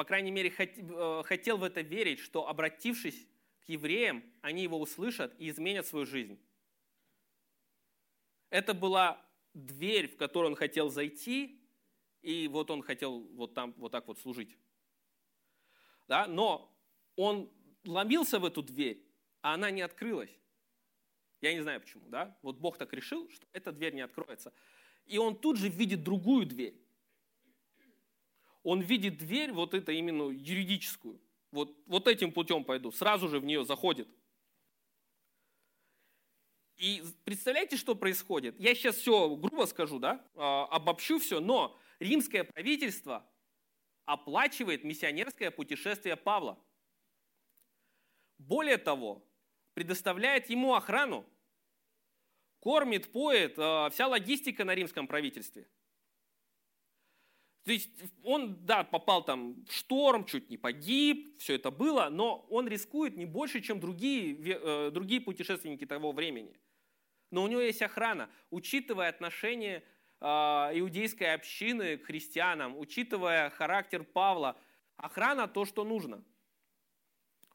по 0.00 0.04
крайней 0.04 0.30
мере, 0.30 0.50
э, 0.56 1.22
хотел 1.26 1.58
в 1.58 1.62
это 1.62 1.82
верить, 1.82 2.20
что 2.20 2.48
обратившись 2.48 3.26
к 3.60 3.68
евреям, 3.68 4.24
они 4.40 4.62
его 4.62 4.80
услышат 4.80 5.34
и 5.38 5.50
изменят 5.50 5.86
свою 5.86 6.06
жизнь. 6.06 6.40
Это 8.48 8.72
была 8.72 9.22
дверь, 9.52 10.08
в 10.08 10.16
которую 10.16 10.52
он 10.52 10.56
хотел 10.56 10.88
зайти, 10.88 11.60
и 12.22 12.48
вот 12.48 12.70
он 12.70 12.80
хотел 12.80 13.20
вот 13.34 13.52
там 13.52 13.74
вот 13.76 13.92
так 13.92 14.08
вот 14.08 14.18
служить. 14.18 14.56
Да? 16.08 16.26
Но 16.26 16.74
он 17.16 17.52
ломился 17.84 18.38
в 18.38 18.46
эту 18.46 18.62
дверь, 18.62 19.06
а 19.42 19.52
она 19.52 19.70
не 19.70 19.82
открылась. 19.82 20.34
Я 21.42 21.52
не 21.52 21.60
знаю 21.60 21.78
почему, 21.78 22.08
да? 22.08 22.38
Вот 22.40 22.56
Бог 22.56 22.78
так 22.78 22.94
решил, 22.94 23.28
что 23.28 23.46
эта 23.52 23.70
дверь 23.70 23.92
не 23.92 24.00
откроется. 24.00 24.54
И 25.04 25.18
он 25.18 25.38
тут 25.38 25.58
же 25.58 25.68
видит 25.68 26.02
другую 26.02 26.46
дверь. 26.46 26.79
Он 28.62 28.80
видит 28.80 29.18
дверь, 29.18 29.52
вот 29.52 29.74
это 29.74 29.92
именно 29.92 30.30
юридическую. 30.30 31.20
Вот, 31.50 31.76
вот 31.86 32.06
этим 32.06 32.32
путем 32.32 32.64
пойду. 32.64 32.92
Сразу 32.92 33.28
же 33.28 33.40
в 33.40 33.44
нее 33.44 33.64
заходит. 33.64 34.08
И 36.76 37.02
представляете, 37.24 37.76
что 37.76 37.94
происходит? 37.94 38.58
Я 38.58 38.74
сейчас 38.74 38.96
все 38.96 39.34
грубо 39.36 39.66
скажу, 39.66 39.98
да, 39.98 40.24
а, 40.34 40.64
обобщу 40.66 41.18
все, 41.18 41.40
но 41.40 41.78
римское 41.98 42.44
правительство 42.44 43.26
оплачивает 44.06 44.82
миссионерское 44.82 45.50
путешествие 45.50 46.16
Павла. 46.16 46.58
Более 48.38 48.78
того, 48.78 49.22
предоставляет 49.74 50.48
ему 50.48 50.74
охрану, 50.74 51.26
кормит, 52.60 53.12
поет, 53.12 53.58
э, 53.58 53.90
вся 53.92 54.08
логистика 54.08 54.64
на 54.64 54.74
римском 54.74 55.06
правительстве. 55.06 55.68
То 57.64 57.72
есть 57.72 57.90
он, 58.24 58.64
да, 58.64 58.84
попал 58.84 59.24
там 59.24 59.64
в 59.66 59.72
шторм, 59.72 60.24
чуть 60.24 60.48
не 60.50 60.56
погиб, 60.56 61.38
все 61.38 61.54
это 61.56 61.70
было, 61.70 62.08
но 62.10 62.46
он 62.48 62.66
рискует 62.68 63.16
не 63.16 63.26
больше, 63.26 63.60
чем 63.60 63.80
другие, 63.80 64.34
э, 64.34 64.90
другие 64.90 65.20
путешественники 65.20 65.84
того 65.84 66.12
времени. 66.12 66.58
Но 67.30 67.42
у 67.42 67.48
него 67.48 67.60
есть 67.60 67.82
охрана, 67.82 68.30
учитывая 68.50 69.10
отношение 69.10 69.84
э, 70.20 70.26
иудейской 70.26 71.34
общины 71.34 71.98
к 71.98 72.06
христианам, 72.06 72.78
учитывая 72.78 73.50
характер 73.50 74.04
Павла, 74.04 74.56
охрана 74.96 75.46
то, 75.46 75.64
что 75.64 75.84
нужно– 75.84 76.24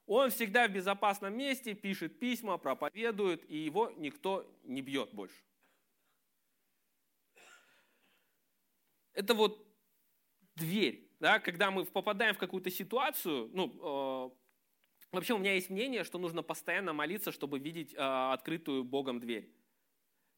он 0.07 0.29
всегда 0.29 0.67
в 0.67 0.71
безопасном 0.71 1.35
месте, 1.35 1.73
пишет 1.73 2.19
письма, 2.19 2.57
проповедует, 2.57 3.49
и 3.49 3.57
его 3.57 3.91
никто 3.97 4.47
не 4.63 4.81
бьет 4.81 5.11
больше. 5.13 5.41
Это 9.13 9.33
вот 9.33 9.65
дверь, 10.55 11.09
да, 11.19 11.39
когда 11.39 11.71
мы 11.71 11.85
попадаем 11.85 12.35
в 12.35 12.37
какую-то 12.37 12.69
ситуацию, 12.69 13.49
ну, 13.53 14.31
э, 14.31 15.15
вообще 15.15 15.33
у 15.33 15.37
меня 15.37 15.53
есть 15.53 15.69
мнение, 15.69 16.03
что 16.03 16.17
нужно 16.17 16.43
постоянно 16.43 16.93
молиться, 16.93 17.31
чтобы 17.31 17.59
видеть 17.59 17.93
э, 17.93 17.97
открытую 17.97 18.83
Богом 18.83 19.19
дверь. 19.19 19.51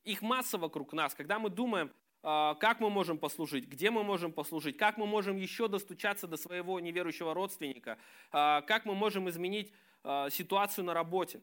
Их 0.03 0.21
масса 0.21 0.57
вокруг 0.57 0.93
нас. 0.93 1.13
Когда 1.13 1.39
мы 1.39 1.49
думаем, 1.49 1.91
а, 2.23 2.55
как 2.55 2.79
мы 2.79 2.89
можем 2.89 3.17
послужить, 3.17 3.67
где 3.67 3.89
мы 3.89 4.03
можем 4.03 4.33
послужить, 4.33 4.77
как 4.77 4.97
мы 4.97 5.05
можем 5.05 5.37
еще 5.37 5.67
достучаться 5.67 6.27
до 6.27 6.35
своего 6.35 6.79
неверующего 6.79 7.33
родственника, 7.33 7.97
а, 8.31 8.61
как 8.63 8.85
мы 8.85 8.95
можем 8.95 9.29
изменить 9.29 9.71
а, 10.03 10.29
ситуацию 10.29 10.85
на 10.85 10.93
работе. 10.93 11.41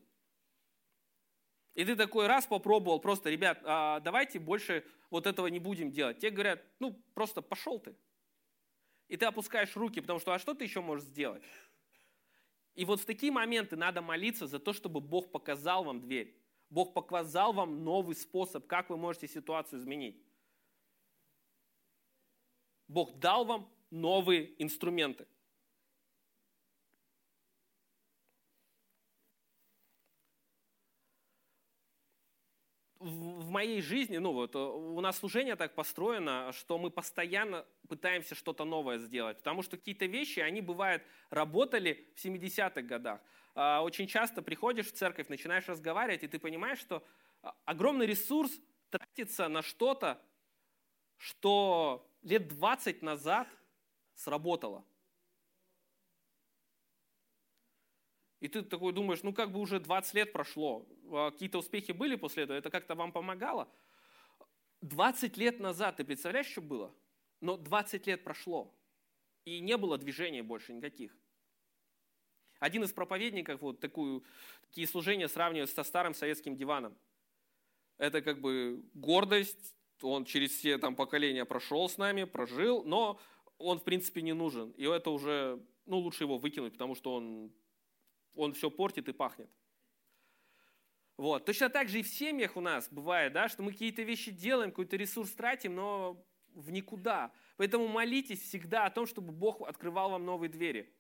И 1.75 1.85
ты 1.85 1.97
такой 1.97 2.27
раз 2.27 2.47
попробовал, 2.47 3.01
просто, 3.01 3.31
ребят, 3.31 3.61
давайте 3.65 4.39
больше 4.39 4.85
вот 5.11 5.27
этого 5.27 5.49
не 5.49 5.59
будем 5.59 5.91
делать. 5.91 6.21
Те 6.21 6.31
говорят, 6.31 6.63
ну, 6.79 7.03
просто 7.15 7.43
пошел 7.43 7.81
ты. 7.81 7.97
И 9.09 9.17
ты 9.17 9.27
опускаешь 9.27 9.77
руки, 9.77 10.01
потому 10.01 10.19
что, 10.19 10.33
а 10.33 10.39
что 10.39 10.55
ты 10.55 10.65
еще 10.65 10.81
можешь 10.81 11.07
сделать? 11.07 11.43
И 12.75 12.85
вот 12.85 13.01
в 13.01 13.05
такие 13.05 13.31
моменты 13.31 13.77
надо 13.77 14.03
молиться 14.03 14.47
за 14.47 14.59
то, 14.59 14.73
чтобы 14.73 15.01
Бог 15.01 15.31
показал 15.31 15.85
вам 15.85 16.01
дверь. 16.01 16.37
Бог 16.71 16.93
показал 16.93 17.53
вам 17.53 17.85
новый 17.85 18.17
способ, 18.17 18.67
как 18.67 18.91
вы 18.91 18.97
можете 18.97 19.29
ситуацию 19.29 19.79
изменить. 19.79 20.21
Бог 22.89 23.19
дал 23.19 23.45
вам 23.45 23.71
новые 23.91 24.61
инструменты. 24.63 25.27
В 33.05 33.51
моей 33.51 33.83
жизни, 33.83 34.17
ну 34.17 34.33
вот, 34.33 34.57
у 34.57 34.99
нас 35.01 35.19
служение 35.19 35.57
так 35.57 35.75
построено, 35.75 36.53
что 36.53 36.79
мы 36.79 36.91
постоянно 36.91 37.67
пытаемся 37.87 38.35
что-то 38.35 38.65
новое 38.65 38.99
сделать, 38.99 39.37
потому 39.39 39.63
что 39.63 39.77
какие-то 39.77 40.07
вещи, 40.07 40.41
они 40.41 40.63
бывают, 40.63 41.03
работали 41.29 42.09
в 42.17 42.25
70-х 42.25 42.81
годах. 42.83 43.21
А, 43.55 43.83
очень 43.83 44.07
часто 44.07 44.41
приходишь 44.41 44.87
в 44.87 44.93
церковь, 44.93 45.29
начинаешь 45.29 45.69
разговаривать, 45.69 46.23
и 46.23 46.29
ты 46.29 46.39
понимаешь, 46.39 46.79
что 46.79 47.05
а, 47.43 47.55
огромный 47.67 48.07
ресурс 48.07 48.51
тратится 48.89 49.49
на 49.49 49.61
что-то, 49.61 50.23
что 51.19 52.11
лет 52.23 52.49
20 52.49 53.03
назад 53.03 53.49
сработало. 54.15 54.83
И 58.45 58.49
ты 58.49 58.61
такой 58.61 58.93
думаешь, 58.93 59.23
ну 59.23 59.33
как 59.33 59.51
бы 59.53 59.59
уже 59.59 59.81
20 59.81 60.13
лет 60.13 60.33
прошло, 60.35 60.87
а 61.11 61.31
какие-то 61.31 61.57
успехи 61.57 61.93
были 61.93 62.15
после 62.15 62.43
этого, 62.43 62.59
это 62.59 62.69
как-то 62.69 62.95
вам 62.95 63.11
помогало. 63.11 63.71
20 64.83 65.39
лет 65.39 65.61
назад, 65.61 65.97
ты 65.97 66.05
представляешь, 66.05 66.49
что 66.49 66.61
было? 66.61 66.95
Но 67.41 67.57
20 67.57 68.07
лет 68.07 68.23
прошло, 68.23 68.71
и 69.47 69.61
не 69.61 69.79
было 69.79 69.97
движения 69.97 70.43
больше 70.43 70.75
никаких. 70.75 71.17
Один 72.59 72.85
из 72.85 72.93
проповедников 72.93 73.63
вот 73.63 73.81
такую, 73.81 74.23
такие 74.69 74.87
служения 74.87 75.27
сравнивает 75.27 75.71
со 75.71 75.83
старым 75.83 76.13
советским 76.13 76.55
диваном. 76.55 76.95
Это 77.97 78.21
как 78.21 78.43
бы 78.43 78.85
гордость, 78.93 79.75
он 80.03 80.27
через 80.27 80.51
все 80.51 80.77
там 80.77 80.97
поколения 80.97 81.47
прошел 81.47 81.89
с 81.89 81.97
нами, 81.97 82.25
прожил, 82.25 82.85
но 82.85 83.19
он, 83.57 83.79
в 83.79 83.85
принципе, 83.85 84.21
не 84.21 84.35
нужен. 84.35 84.73
И 84.73 84.85
это 84.85 85.09
уже, 85.09 85.65
ну, 85.87 85.97
лучше 85.97 86.25
его 86.25 86.37
выкинуть, 86.37 86.75
потому 86.75 86.95
что 86.95 87.15
он, 87.15 87.51
он 88.35 88.53
все 88.53 88.71
портит 88.71 89.09
и 89.09 89.13
пахнет. 89.13 89.51
Вот. 91.17 91.45
Точно 91.45 91.69
так 91.69 91.89
же 91.89 92.01
и 92.01 92.03
в 92.03 92.09
семьях 92.09 92.57
у 92.57 92.61
нас 92.61 92.89
бывает, 92.91 93.33
да, 93.33 93.49
что 93.49 93.63
мы 93.63 93.73
какие-то 93.73 94.03
вещи 94.03 94.31
делаем, 94.33 94.71
какой-то 94.71 94.97
ресурс 94.97 95.31
тратим, 95.33 95.75
но 95.77 96.25
в 96.55 96.71
никуда. 96.71 97.33
Поэтому 97.57 97.87
молитесь 97.87 98.43
всегда 98.43 98.85
о 98.85 98.91
том, 98.91 99.07
чтобы 99.07 99.33
Бог 99.33 99.63
открывал 99.63 100.11
вам 100.11 100.25
новые 100.25 100.51
двери. 100.51 100.93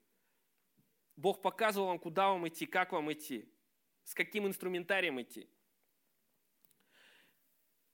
Бог 1.16 1.42
показывал 1.42 1.88
вам, 1.88 1.98
куда 1.98 2.28
вам 2.28 2.46
идти, 2.48 2.66
как 2.66 2.92
вам 2.92 3.12
идти, 3.12 3.48
с 4.04 4.14
каким 4.14 4.46
инструментарием 4.46 5.20
идти. 5.20 5.48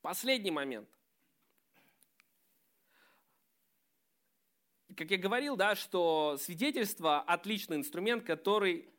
Последний 0.01 0.51
момент. 0.51 0.89
Как 4.97 5.11
я 5.11 5.19
говорил, 5.19 5.57
да, 5.57 5.77
что 5.77 6.37
свидетельство– 6.39 7.21
отличный 7.27 7.77
инструмент, 7.77 8.25
который 8.25 8.91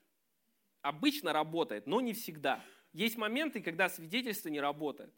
обычно 0.82 1.34
работает, 1.34 1.88
но 1.88 2.02
не 2.02 2.14
всегда. 2.14 2.64
Есть 2.94 3.18
моменты, 3.18 3.62
когда 3.62 3.90
свидетельство 3.90 4.50
не 4.50 4.60
работает. 4.60 5.14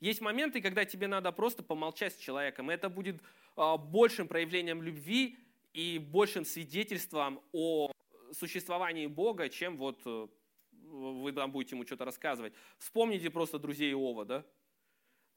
Есть 0.00 0.20
моменты, 0.20 0.60
когда 0.60 0.84
тебе 0.84 1.06
надо 1.06 1.30
просто 1.30 1.62
помолчать 1.62 2.14
с 2.14 2.18
человеком. 2.18 2.70
Это 2.70 2.88
будет 2.88 3.22
а, 3.54 3.76
большим 3.76 4.26
проявлением 4.26 4.82
любви 4.82 5.38
и 5.72 5.98
большим 5.98 6.44
свидетельством 6.44 7.40
о 7.52 7.92
существовании 8.32 9.06
Бога, 9.06 9.48
чем 9.48 9.76
вот 9.76 10.00
э, 10.04 10.26
вы 10.72 11.32
там 11.32 11.52
будете 11.52 11.76
ему 11.76 11.86
что-то 11.86 12.04
рассказывать. 12.04 12.52
Вспомните 12.78 13.30
просто 13.30 13.58
друзей 13.58 13.92
Иова, 13.92 14.24
да? 14.24 14.44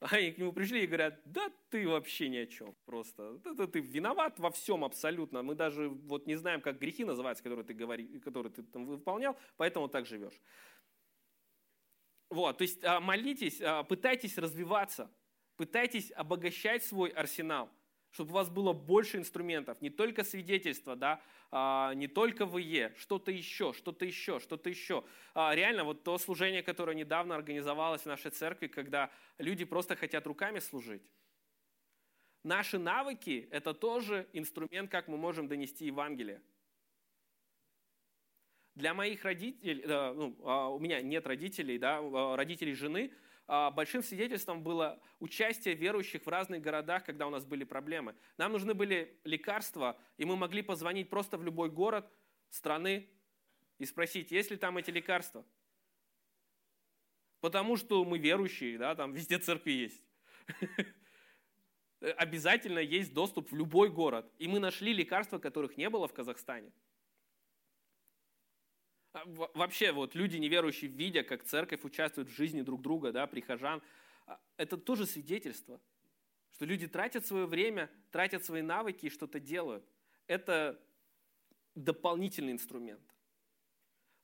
Они 0.00 0.30
к 0.30 0.38
нему 0.38 0.52
пришли 0.52 0.84
и 0.84 0.86
говорят, 0.86 1.20
да 1.24 1.50
ты 1.70 1.88
вообще 1.88 2.28
ни 2.28 2.36
о 2.36 2.46
чем 2.46 2.74
просто. 2.84 3.40
Это 3.44 3.66
ты 3.66 3.80
виноват 3.80 4.38
во 4.38 4.50
всем 4.50 4.84
абсолютно. 4.84 5.42
Мы 5.42 5.54
даже 5.54 5.88
вот 5.88 6.26
не 6.26 6.36
знаем, 6.36 6.60
как 6.60 6.78
грехи 6.78 7.04
называются, 7.04 7.42
которые 7.42 7.64
ты, 7.64 7.72
говори, 7.72 8.20
которые 8.20 8.52
ты 8.52 8.62
там 8.62 8.86
выполнял, 8.86 9.38
поэтому 9.56 9.88
так 9.88 10.06
живешь. 10.06 10.38
Вот, 12.28 12.58
то 12.58 12.62
есть 12.62 12.82
а, 12.84 13.00
молитесь, 13.00 13.60
а, 13.60 13.84
пытайтесь 13.84 14.36
развиваться, 14.36 15.10
пытайтесь 15.56 16.10
обогащать 16.10 16.84
свой 16.84 17.10
арсенал, 17.10 17.70
чтобы 18.16 18.30
у 18.30 18.34
вас 18.34 18.48
было 18.48 18.72
больше 18.72 19.18
инструментов, 19.18 19.82
не 19.82 19.90
только 19.90 20.24
свидетельство, 20.24 20.96
да, 20.96 21.20
а, 21.50 21.92
не 21.92 22.08
только 22.08 22.46
ВЕ, 22.46 22.94
что-то 22.96 23.30
еще, 23.30 23.74
что-то 23.74 24.06
еще, 24.06 24.40
что-то 24.40 24.70
еще. 24.70 25.04
Реально, 25.34 25.84
вот 25.84 26.02
то 26.02 26.16
служение, 26.16 26.62
которое 26.62 26.96
недавно 26.96 27.34
организовалось 27.34 28.02
в 28.02 28.06
нашей 28.06 28.30
церкви, 28.30 28.68
когда 28.68 29.10
люди 29.36 29.66
просто 29.66 29.96
хотят 29.96 30.26
руками 30.26 30.60
служить. 30.60 31.02
Наши 32.42 32.78
навыки– 32.78 33.48
это 33.50 33.74
тоже 33.74 34.26
инструмент, 34.32 34.90
как 34.90 35.08
мы 35.08 35.18
можем 35.18 35.46
донести 35.46 35.84
Евангелие. 35.84 36.40
Для 38.76 38.94
моих 38.94 39.24
родителей, 39.24 39.84
ну, 39.86 40.38
а, 40.42 40.68
у 40.68 40.78
меня 40.78 41.02
нет 41.02 41.26
родителей, 41.26 41.78
да, 41.78 41.98
а, 42.00 42.34
родителей 42.34 42.74
жены, 42.74 43.10
а, 43.10 43.25
большим 43.46 44.02
свидетельством 44.02 44.62
было 44.62 45.00
участие 45.20 45.74
верующих 45.74 46.24
в 46.24 46.28
разных 46.28 46.60
городах, 46.62 47.04
когда 47.04 47.26
у 47.26 47.30
нас 47.30 47.44
были 47.44 47.64
проблемы. 47.64 48.14
Нам 48.36 48.52
нужны 48.52 48.74
были 48.74 49.18
лекарства, 49.24 49.98
и 50.16 50.24
мы 50.24 50.36
могли 50.36 50.62
позвонить 50.62 51.08
просто 51.08 51.38
в 51.38 51.44
любой 51.44 51.70
город 51.70 52.10
страны 52.50 53.08
и 53.78 53.84
спросить, 53.84 54.30
есть 54.30 54.50
ли 54.50 54.56
там 54.56 54.76
эти 54.78 54.90
лекарства. 54.90 55.44
Потому 57.40 57.76
что 57.76 58.04
мы 58.04 58.18
верующие, 58.18 58.78
да, 58.78 58.94
там 58.94 59.12
везде 59.12 59.38
церкви 59.38 59.72
есть. 59.72 60.02
Обязательно 62.00 62.78
есть 62.78 63.12
доступ 63.14 63.52
в 63.52 63.56
любой 63.56 63.90
город. 63.90 64.30
И 64.38 64.48
мы 64.48 64.58
нашли 64.58 64.92
лекарства, 64.92 65.38
которых 65.38 65.76
не 65.76 65.88
было 65.88 66.08
в 66.08 66.12
Казахстане. 66.12 66.72
А, 69.16 69.22
вообще 69.54 69.92
вот 69.92 70.14
люди 70.14 70.36
неверующие, 70.36 70.90
видя, 70.90 71.22
как 71.22 71.42
церковь 71.42 71.84
участвует 71.84 72.28
в 72.28 72.36
жизни 72.36 72.60
друг 72.60 72.82
друга, 72.82 73.12
да, 73.12 73.26
прихожан, 73.26 73.82
а, 74.26 74.38
это 74.58 74.76
тоже 74.76 75.06
свидетельство, 75.06 75.80
что 76.52 76.66
люди 76.66 76.86
тратят 76.86 77.24
свое 77.24 77.46
время, 77.46 77.90
тратят 78.10 78.44
свои 78.44 78.60
навыки 78.60 79.06
и 79.06 79.10
что-то 79.10 79.40
делают. 79.40 79.84
Это 80.26 80.78
дополнительный 81.74 82.52
инструмент. 82.52 83.00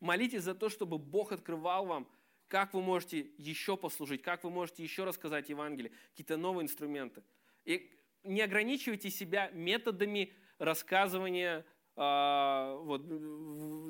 Молитесь 0.01 0.43
за 0.43 0.55
то, 0.55 0.69
чтобы 0.69 0.99
Бог 0.99 1.33
открывал 1.33 1.87
вам, 1.87 2.09
как 2.49 2.75
вы 2.75 2.83
можете 2.83 3.31
еще 3.39 3.79
послужить, 3.79 4.21
как 4.23 4.45
вы 4.45 4.51
можете 4.51 4.83
еще 4.83 5.05
рассказать 5.05 5.49
Евангелие, 5.49 5.93
какие-то 6.11 6.37
новые 6.37 6.65
инструменты. 6.65 7.23
И 7.65 7.91
не 8.25 8.43
ограничивайте 8.43 9.09
себя 9.09 9.49
методами 9.53 10.35
рассказывания 10.59 11.65
э, 11.97 12.77
вот, 12.83 13.03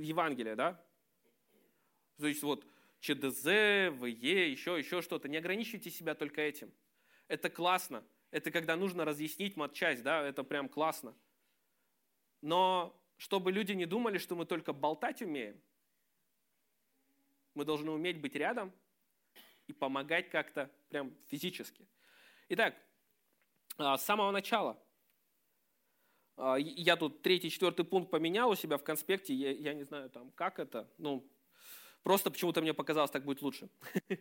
Евангелия, 0.00 0.54
да? 0.54 0.84
То 2.18 2.26
есть 2.26 2.42
вот 2.42 2.66
ЧДЗ, 3.00 3.46
ВЕ, 3.46 4.50
еще, 4.50 4.78
еще 4.78 5.02
что-то. 5.02 5.28
Не 5.28 5.38
ограничивайте 5.38 5.90
себя 5.90 6.14
только 6.14 6.40
этим. 6.40 6.72
Это 7.28 7.50
классно. 7.50 8.04
Это 8.30 8.50
когда 8.50 8.76
нужно 8.76 9.04
разъяснить 9.04 9.56
матчасть, 9.56 10.02
да, 10.02 10.22
это 10.22 10.44
прям 10.44 10.68
классно. 10.68 11.14
Но 12.40 12.98
чтобы 13.16 13.52
люди 13.52 13.72
не 13.72 13.86
думали, 13.86 14.18
что 14.18 14.34
мы 14.34 14.46
только 14.46 14.72
болтать 14.72 15.20
умеем, 15.22 15.60
мы 17.54 17.64
должны 17.64 17.90
уметь 17.90 18.20
быть 18.20 18.34
рядом 18.34 18.72
и 19.66 19.72
помогать 19.72 20.30
как-то 20.30 20.70
прям 20.88 21.14
физически. 21.26 21.86
Итак, 22.48 22.74
а, 23.76 23.96
с 23.96 24.04
самого 24.04 24.30
начала. 24.30 24.82
А, 26.36 26.56
я 26.56 26.96
тут 26.96 27.22
третий, 27.22 27.50
четвертый 27.50 27.84
пункт 27.84 28.10
поменял 28.10 28.50
у 28.50 28.54
себя 28.54 28.78
в 28.78 28.84
конспекте. 28.84 29.34
Я, 29.34 29.50
я 29.52 29.74
не 29.74 29.84
знаю, 29.84 30.10
там, 30.10 30.30
как 30.32 30.58
это. 30.58 30.90
Ну, 30.98 31.28
Просто 32.02 32.30
почему-то 32.30 32.60
мне 32.60 32.74
показалось, 32.74 33.10
так 33.10 33.24
будет 33.24 33.42
лучше. 33.42 33.68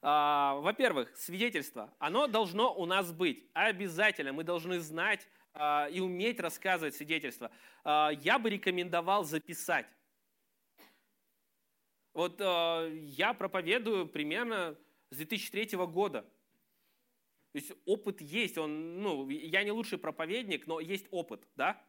А, 0.00 0.54
во-первых, 0.60 1.16
свидетельство. 1.16 1.92
Оно 1.98 2.28
должно 2.28 2.72
у 2.72 2.86
нас 2.86 3.10
быть. 3.10 3.44
Обязательно. 3.52 4.32
Мы 4.32 4.44
должны 4.44 4.78
знать 4.78 5.26
а, 5.54 5.88
и 5.88 5.98
уметь 5.98 6.38
рассказывать 6.38 6.94
свидетельство. 6.94 7.50
А, 7.82 8.10
я 8.10 8.38
бы 8.38 8.48
рекомендовал 8.48 9.24
записать. 9.24 9.86
Вот 12.14 12.38
я 12.38 13.34
проповедую 13.36 14.06
примерно 14.06 14.78
с 15.10 15.16
2003 15.16 15.76
года. 15.86 16.22
То 17.50 17.58
есть 17.58 17.72
опыт 17.84 18.20
есть. 18.20 18.56
Он, 18.56 19.02
ну, 19.02 19.28
я 19.28 19.64
не 19.64 19.72
лучший 19.72 19.98
проповедник, 19.98 20.68
но 20.68 20.78
есть 20.78 21.06
опыт, 21.10 21.42
да? 21.56 21.84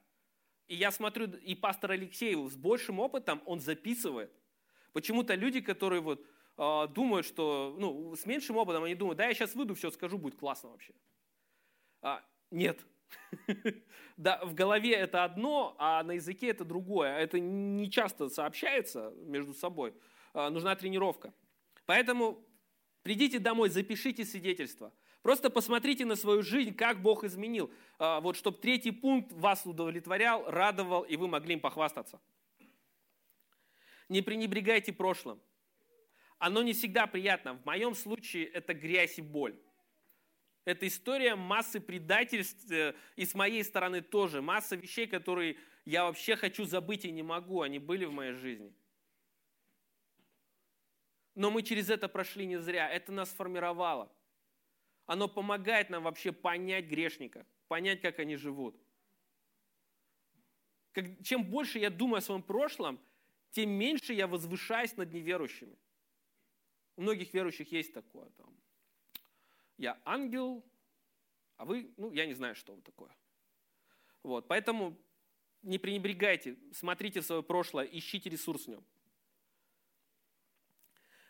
И 0.68 0.76
я 0.76 0.92
смотрю, 0.92 1.28
и 1.28 1.54
пастор 1.54 1.92
Алексеев 1.92 2.52
с 2.52 2.56
большим 2.56 3.00
опытом, 3.00 3.42
он 3.46 3.60
записывает. 3.60 4.32
Почему-то 4.94 5.36
люди, 5.36 5.62
которые 5.62 6.02
вот 6.02 6.26
э, 6.58 6.88
думают, 6.94 7.26
что, 7.26 7.76
ну, 7.78 8.16
с 8.16 8.26
меньшим 8.26 8.58
опытом, 8.58 8.84
они 8.84 8.96
думают, 8.96 9.18
да, 9.18 9.28
я 9.28 9.34
сейчас 9.34 9.56
выйду, 9.56 9.76
все 9.76 9.92
скажу, 9.92 10.18
будет 10.18 10.36
классно 10.36 10.70
вообще. 10.70 10.94
А, 12.02 12.24
нет. 12.52 12.80
Да, 14.18 14.44
в 14.44 14.54
голове 14.54 14.92
это 14.96 15.24
одно, 15.24 15.78
а 15.80 16.04
на 16.04 16.12
языке 16.12 16.50
это 16.50 16.66
другое. 16.66 17.18
Это 17.18 17.40
не 17.40 17.90
часто 17.90 18.28
сообщается 18.28 19.14
между 19.16 19.54
собой. 19.54 19.94
А, 20.34 20.50
нужна 20.50 20.76
тренировка. 20.76 21.34
Поэтому 21.86 22.46
придите 23.02 23.40
домой, 23.40 23.70
запишите 23.70 24.26
свидетельство. 24.26 24.92
Просто 25.22 25.50
посмотрите 25.50 26.06
на 26.06 26.16
свою 26.16 26.44
жизнь, 26.44 26.74
как 26.74 27.02
Бог 27.02 27.24
изменил. 27.24 27.72
А, 27.98 28.20
вот, 28.20 28.36
чтобы 28.36 28.58
третий 28.58 28.92
пункт 28.92 29.32
вас 29.32 29.66
удовлетворял, 29.66 30.44
радовал, 30.52 31.04
и 31.04 31.16
вы 31.16 31.30
могли 31.30 31.54
им 31.54 31.62
похвастаться. 31.62 32.20
Не 34.10 34.22
пренебрегайте 34.22 34.92
прошлым. 34.92 35.40
Оно 36.40 36.64
не 36.64 36.74
всегда 36.74 37.06
приятно. 37.06 37.54
В 37.54 37.66
моем 37.66 37.94
случае 37.94 38.46
это 38.46 38.74
грязь 38.74 39.20
и 39.20 39.22
боль. 39.22 39.56
Это 40.66 40.88
история 40.88 41.36
массы 41.36 41.80
предательств, 41.80 42.70
э, 42.72 42.96
и 43.16 43.26
с 43.26 43.34
моей 43.34 43.64
стороны 43.64 44.02
тоже. 44.02 44.42
Масса 44.42 44.76
вещей, 44.76 45.08
которые 45.08 45.58
я 45.86 46.06
вообще 46.06 46.36
хочу 46.36 46.66
забыть 46.66 47.06
и 47.06 47.12
не 47.12 47.24
могу, 47.24 47.62
они 47.62 47.80
были 47.80 48.06
в 48.06 48.12
моей 48.12 48.34
жизни. 48.34 48.74
Но 51.36 51.52
мы 51.52 51.64
через 51.64 51.90
это 51.90 52.08
прошли 52.08 52.46
не 52.46 52.58
зря. 52.58 52.90
Это 52.90 53.12
нас 53.12 53.30
формировало. 53.30 54.12
Оно 55.06 55.28
помогает 55.28 55.90
нам 55.90 56.04
вообще 56.04 56.32
понять 56.32 56.86
грешника, 56.86 57.46
понять, 57.68 58.02
как 58.02 58.20
они 58.20 58.36
живут. 58.36 58.80
Чем 61.24 61.46
больше 61.46 61.80
я 61.80 61.90
думаю 61.90 62.18
о 62.18 62.22
своем 62.22 62.44
прошлом, 62.44 63.00
тем 63.52 63.70
меньше 63.72 64.14
я 64.14 64.28
возвышаюсь 64.28 64.96
над 64.98 65.14
неверующими. 65.14 65.78
У 66.96 67.02
многих 67.02 67.34
верующих 67.34 67.72
есть 67.72 67.94
такое. 67.94 68.30
Там, 68.32 68.56
я 69.78 70.00
ангел, 70.06 70.64
а 71.58 71.66
вы, 71.66 71.94
ну, 71.98 72.12
я 72.12 72.26
не 72.26 72.34
знаю, 72.34 72.56
что 72.56 72.74
вы 72.74 72.82
такое. 72.82 73.16
Вот, 74.24 74.48
поэтому 74.48 74.98
не 75.62 75.78
пренебрегайте, 75.78 76.58
смотрите 76.74 77.22
в 77.22 77.26
свое 77.26 77.44
прошлое, 77.44 77.86
ищите 77.86 78.30
ресурс 78.30 78.66
в 78.66 78.68
нем. 78.68 78.84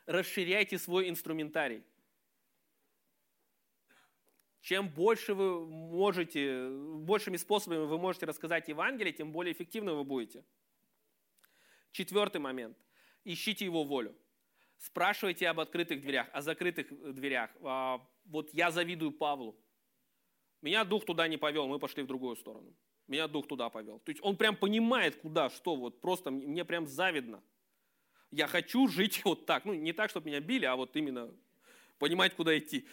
Расширяйте 0.05 0.79
свой 0.79 1.09
инструментарий. 1.09 1.83
Чем 4.61 4.89
больше 4.89 5.33
вы 5.33 5.65
можете, 5.65 6.69
большими 6.69 7.37
способами 7.37 7.85
вы 7.85 7.97
можете 7.97 8.25
рассказать 8.25 8.67
Евангелие, 8.67 9.13
тем 9.13 9.31
более 9.31 9.53
эффективны 9.53 9.93
вы 9.93 10.03
будете. 10.03 10.43
Четвертый 11.91 12.39
момент. 12.39 12.77
Ищите 13.23 13.65
его 13.65 13.83
волю. 13.83 14.15
Спрашивайте 14.77 15.47
об 15.49 15.59
открытых 15.59 16.01
дверях, 16.01 16.27
о 16.31 16.41
закрытых 16.41 16.91
э, 16.91 17.11
дверях. 17.11 17.51
А, 17.61 18.01
вот 18.25 18.53
я 18.53 18.71
завидую 18.71 19.11
Павлу. 19.11 19.59
Меня 20.61 20.83
дух 20.83 21.05
туда 21.05 21.27
не 21.27 21.37
повел, 21.37 21.67
мы 21.67 21.79
пошли 21.79 22.03
в 22.03 22.07
другую 22.07 22.35
сторону. 22.35 22.73
Меня 23.07 23.27
дух 23.27 23.47
туда 23.47 23.69
повел. 23.69 23.99
То 23.99 24.11
есть 24.11 24.23
он 24.23 24.37
прям 24.37 24.55
понимает, 24.55 25.17
куда, 25.17 25.49
что. 25.49 25.75
Вот 25.75 25.99
просто 25.99 26.31
мне 26.31 26.63
прям 26.63 26.87
завидно. 26.87 27.43
Я 28.31 28.47
хочу 28.47 28.87
жить 28.87 29.21
вот 29.25 29.45
так. 29.45 29.65
Ну, 29.65 29.73
не 29.73 29.93
так, 29.93 30.09
чтобы 30.09 30.27
меня 30.27 30.39
били, 30.39 30.65
а 30.65 30.75
вот 30.75 30.95
именно 30.95 31.29
понимать, 31.97 32.35
куда 32.35 32.57
идти. 32.57 32.87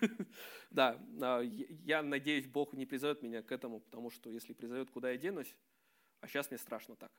Да, 0.70 0.98
а, 1.20 1.42
я 1.42 2.02
надеюсь, 2.02 2.46
Бог 2.46 2.72
не 2.72 2.86
призовет 2.86 3.22
меня 3.22 3.42
к 3.42 3.52
этому, 3.52 3.80
потому 3.80 4.10
что 4.10 4.30
если 4.30 4.54
призовет, 4.54 4.90
куда 4.90 5.10
я 5.10 5.18
денусь, 5.18 5.54
а 6.22 6.26
сейчас 6.26 6.50
мне 6.50 6.56
страшно 6.56 6.96
так. 6.96 7.12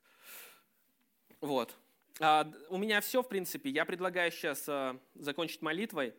Вот. 1.44 1.76
А, 2.20 2.50
у 2.70 2.78
меня 2.78 3.02
все, 3.02 3.22
в 3.22 3.28
принципе. 3.28 3.68
Я 3.68 3.84
предлагаю 3.84 4.32
сейчас 4.32 4.66
а, 4.66 4.98
закончить 5.14 5.60
молитвой. 5.60 6.14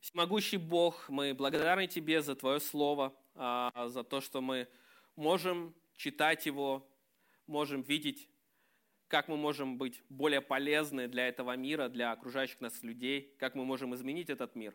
Всемогущий 0.00 0.56
Бог, 0.56 1.08
мы 1.08 1.34
благодарны 1.34 1.86
Тебе 1.86 2.20
за 2.20 2.34
Твое 2.34 2.58
Слово, 2.58 3.14
а, 3.36 3.86
за 3.86 4.02
то, 4.02 4.20
что 4.20 4.40
мы 4.40 4.66
можем 5.14 5.72
читать 5.94 6.46
его, 6.46 6.84
можем 7.46 7.82
видеть, 7.82 8.28
как 9.06 9.28
мы 9.28 9.36
можем 9.36 9.78
быть 9.78 10.02
более 10.08 10.40
полезны 10.40 11.06
для 11.06 11.28
этого 11.28 11.56
мира, 11.56 11.88
для 11.88 12.10
окружающих 12.10 12.60
нас 12.60 12.82
людей, 12.82 13.36
как 13.38 13.54
мы 13.54 13.64
можем 13.64 13.94
изменить 13.94 14.30
этот 14.30 14.56
мир. 14.56 14.74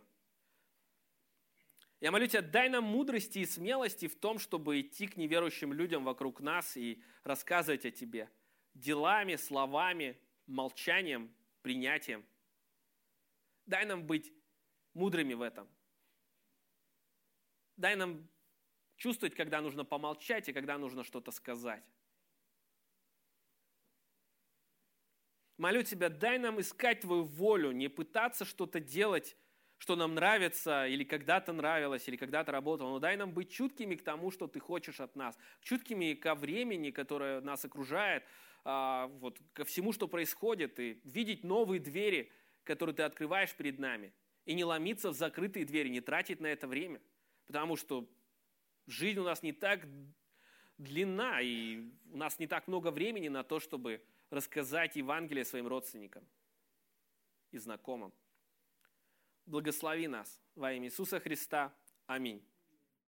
Я 2.01 2.11
молю 2.11 2.27
Тебя, 2.27 2.41
дай 2.41 2.69
нам 2.69 2.85
мудрости 2.85 3.39
и 3.39 3.45
смелости 3.45 4.07
в 4.07 4.15
том, 4.15 4.39
чтобы 4.39 4.79
идти 4.79 5.07
к 5.07 5.17
неверующим 5.17 5.73
людям 5.73 6.03
вокруг 6.03 6.39
нас 6.39 6.77
и 6.77 7.01
рассказывать 7.23 7.85
о 7.85 7.91
Тебе 7.91 8.29
делами, 8.73 9.35
словами, 9.35 10.17
молчанием, 10.47 11.33
принятием. 11.61 12.25
Дай 13.65 13.85
нам 13.85 14.05
быть 14.05 14.33
мудрыми 14.93 15.33
в 15.33 15.41
этом. 15.41 15.67
Дай 17.77 17.95
нам 17.95 18.27
чувствовать, 18.97 19.35
когда 19.35 19.61
нужно 19.61 19.85
помолчать 19.85 20.49
и 20.49 20.53
когда 20.53 20.77
нужно 20.77 21.03
что-то 21.03 21.31
сказать. 21.31 21.83
Молю 25.57 25.83
Тебя, 25.83 26.09
дай 26.09 26.39
нам 26.39 26.59
искать 26.61 27.01
Твою 27.01 27.23
волю, 27.23 27.71
не 27.71 27.89
пытаться 27.89 28.45
что-то 28.45 28.79
делать, 28.79 29.35
что 29.79 29.95
нам 29.95 30.13
нравится, 30.13 30.85
или 30.87 31.03
когда-то 31.03 31.53
нравилось, 31.53 32.07
или 32.07 32.17
когда-то 32.17 32.51
работало, 32.51 32.89
но 32.89 32.99
дай 32.99 33.15
нам 33.15 33.31
быть 33.31 33.49
чуткими 33.49 33.95
к 33.95 34.03
тому, 34.03 34.29
что 34.29 34.47
Ты 34.47 34.59
хочешь 34.59 34.99
от 34.99 35.15
нас, 35.15 35.37
чуткими 35.61 36.13
ко 36.13 36.35
времени, 36.35 36.91
которое 36.91 37.41
нас 37.41 37.63
окружает, 37.65 38.23
а, 38.65 39.07
вот, 39.07 39.39
ко 39.53 39.63
всему, 39.63 39.93
что 39.93 40.07
происходит, 40.07 40.79
и 40.79 40.99
видеть 41.05 41.45
новые 41.45 41.79
двери, 41.79 42.29
которые 42.65 42.93
Ты 42.93 43.03
открываешь 43.03 43.53
перед 43.55 43.79
нами, 43.79 44.13
и 44.45 44.53
не 44.53 44.65
ломиться 44.65 45.11
в 45.11 45.13
закрытые 45.13 45.65
двери, 45.65 45.87
не 45.87 46.01
тратить 46.01 46.41
на 46.41 46.47
это 46.47 46.67
время, 46.67 47.01
потому 47.47 47.77
что 47.77 48.05
жизнь 48.85 49.19
у 49.19 49.23
нас 49.23 49.41
не 49.43 49.53
так 49.53 49.87
длинна, 50.77 51.39
и 51.41 51.89
у 52.11 52.17
нас 52.17 52.37
не 52.37 52.47
так 52.47 52.67
много 52.67 52.91
времени 52.91 53.29
на 53.29 53.43
то, 53.43 53.61
чтобы 53.61 54.03
рассказать 54.29 54.97
Евангелие 54.97 55.45
своим 55.45 55.67
родственникам 55.67 56.27
и 57.51 57.57
знакомым. 57.57 58.13
Благослови 59.49 60.07
нас 60.07 60.39
во 60.53 60.73
имя 60.73 60.85
Иисуса 60.85 61.19
Христа. 61.19 61.73
Аминь. 62.05 62.45